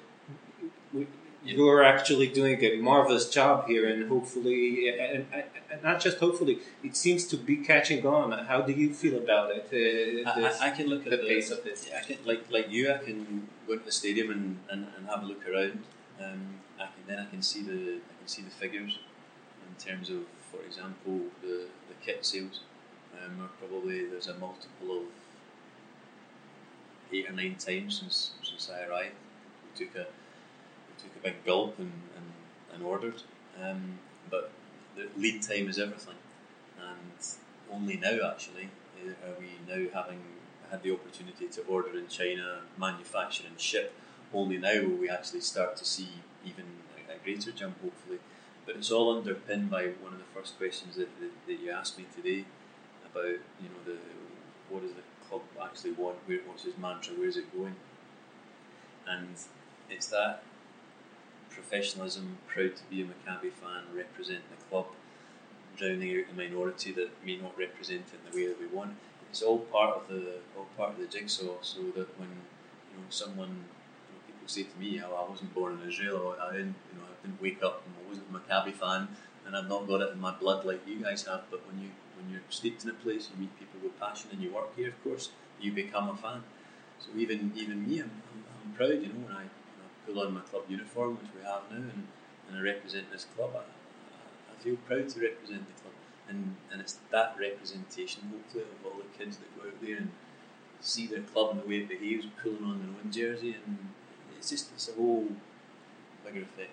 [1.47, 6.17] We- You're actually doing a marvelous job here, and hopefully, and, and, and not just
[6.19, 8.31] hopefully, it seems to be catching on.
[8.45, 9.65] How do you feel about it?
[9.71, 11.89] Uh, I, I, can look at the pace of this.
[11.95, 15.23] I can, like like you, I can go to the stadium and, and, and have
[15.23, 15.83] a look around.
[16.23, 16.41] Um,
[16.79, 18.99] I can then I can see the I can see the figures
[19.67, 22.61] in terms of, for example, the, the kit sales.
[23.17, 25.03] Um, are probably there's a multiple of
[27.11, 29.15] eight or nine times since since I arrived.
[29.63, 30.07] We took a
[30.97, 32.31] took a big gulp and, and,
[32.73, 33.21] and ordered.
[33.61, 34.51] Um, but
[34.95, 36.15] the lead time is everything,
[36.79, 37.27] and
[37.71, 38.69] only now actually
[39.05, 40.21] uh, are we now having
[40.69, 43.93] had the opportunity to order in China, manufacture and ship.
[44.33, 46.09] Only now will we actually start to see
[46.45, 46.65] even
[47.09, 48.19] a, a greater jump, hopefully.
[48.65, 51.97] But it's all underpinned by one of the first questions that, that, that you asked
[51.97, 52.45] me today
[53.05, 53.97] about you know the
[54.69, 56.17] what does the club actually want?
[56.25, 57.13] Where what's his mantra?
[57.13, 57.75] Where is it going?
[59.07, 59.35] And
[59.89, 60.43] it's that
[61.57, 64.87] professionalism, proud to be a Maccabi fan, represent the club,
[65.77, 68.93] drowning out the minority that may not represent it in the way that we want.
[69.29, 70.23] It's all part of the
[70.55, 72.29] all part of the jigsaw, so that when
[72.91, 76.17] you know someone, you know, people say to me, "Oh, I wasn't born in Israel,
[76.27, 79.01] or I didn't, you know, I didn't wake up and I wasn't a Maccabi fan,
[79.45, 81.89] and I've not got it in my blood like you guys have." But when you
[82.17, 84.89] when you're steeped in a place, you meet people with passion, and you work here,
[84.89, 85.25] of course,
[85.61, 86.43] you become a fan.
[86.99, 89.45] So even even me, I'm, I'm, I'm proud, you know, when I
[90.07, 92.07] pull on my club uniform, which we have now, and,
[92.49, 93.51] and I represent this club.
[93.55, 95.93] I, I, feel proud to represent the club,
[96.29, 100.11] and and it's that representation, hopefully, of all the kids that go out there and
[100.79, 103.89] see their club and the way it behaves, pulling on their own jersey, and
[104.37, 105.27] it's just it's a whole
[106.25, 106.71] bigger effect.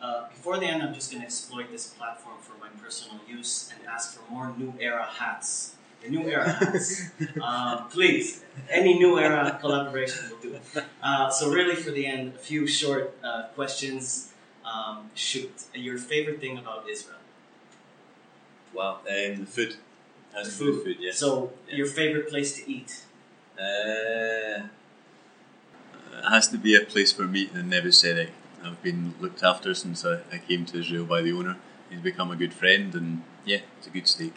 [0.00, 3.72] Uh, before the end, I'm just going to exploit this platform for my personal use
[3.74, 5.74] and ask for more New Era hats.
[6.02, 6.56] The New Era
[7.42, 10.58] um, please, any New Era collaboration will do.
[11.02, 14.32] Uh, so, really, for the end, a few short uh, questions.
[14.64, 17.16] Um, shoot, your favorite thing about Israel?
[18.74, 19.76] Wow, um, the food.
[20.34, 20.84] The to food.
[20.84, 21.18] food, yes.
[21.18, 21.76] So, Yeah.
[21.76, 23.02] your favorite place to eat?
[23.58, 24.68] Uh,
[26.18, 28.30] it has to be a place for meat in Neve Tzedek.
[28.62, 31.56] I've been looked after since I, I came to Israel by the owner.
[31.90, 34.34] He's become a good friend, and yeah, it's a good steak.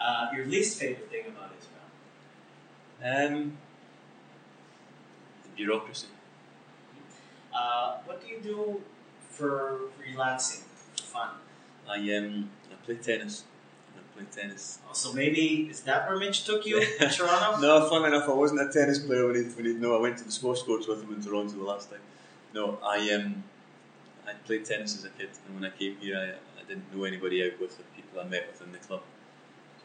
[0.00, 3.32] Uh, your least favorite thing about Israel?
[3.36, 3.58] Um,
[5.42, 6.06] the bureaucracy.
[7.54, 8.80] Uh, what do you do
[9.30, 10.64] for relaxing,
[10.96, 11.28] for fun?
[11.88, 13.44] I um, I play tennis.
[13.96, 14.78] I play tennis.
[14.88, 16.80] Oh, So maybe is that where Mitch took you
[17.10, 17.60] Toronto?
[17.60, 20.18] no, fun enough, I wasn't a tennis player when he, when he no, I went
[20.18, 22.00] to the squash courts with him in Toronto the last time.
[22.54, 23.42] No, I um,
[24.26, 27.04] I played tennis as a kid, and when I came here, I, I didn't know
[27.04, 29.02] anybody out with the people I met within the club.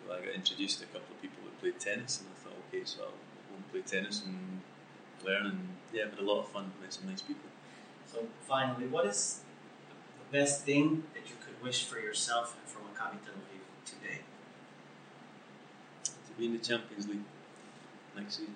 [0.06, 2.58] So I got introduced to a couple of people that played tennis, and I thought,
[2.70, 3.08] okay, so I'll
[3.50, 4.62] go and play tennis and
[5.26, 7.50] learn, and yeah, but a lot of fun, met some nice people.
[8.12, 9.40] So finally, what is
[10.20, 14.20] the best thing that you could wish for yourself and for Maccabi Tel Aviv today?
[16.04, 17.24] To be in the Champions League
[18.16, 18.56] next season.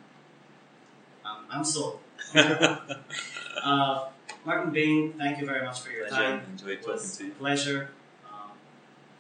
[1.26, 2.00] Um, I'm sold.
[2.36, 4.06] uh,
[4.46, 6.24] Martin Bain, thank you very much for your Pleasure.
[6.24, 6.42] time.
[6.52, 7.34] Enjoyed It talking was to a you.
[7.34, 7.90] pleasure.
[8.26, 8.52] Um,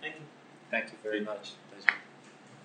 [0.01, 0.21] thank you.
[0.71, 1.51] Thank you very much.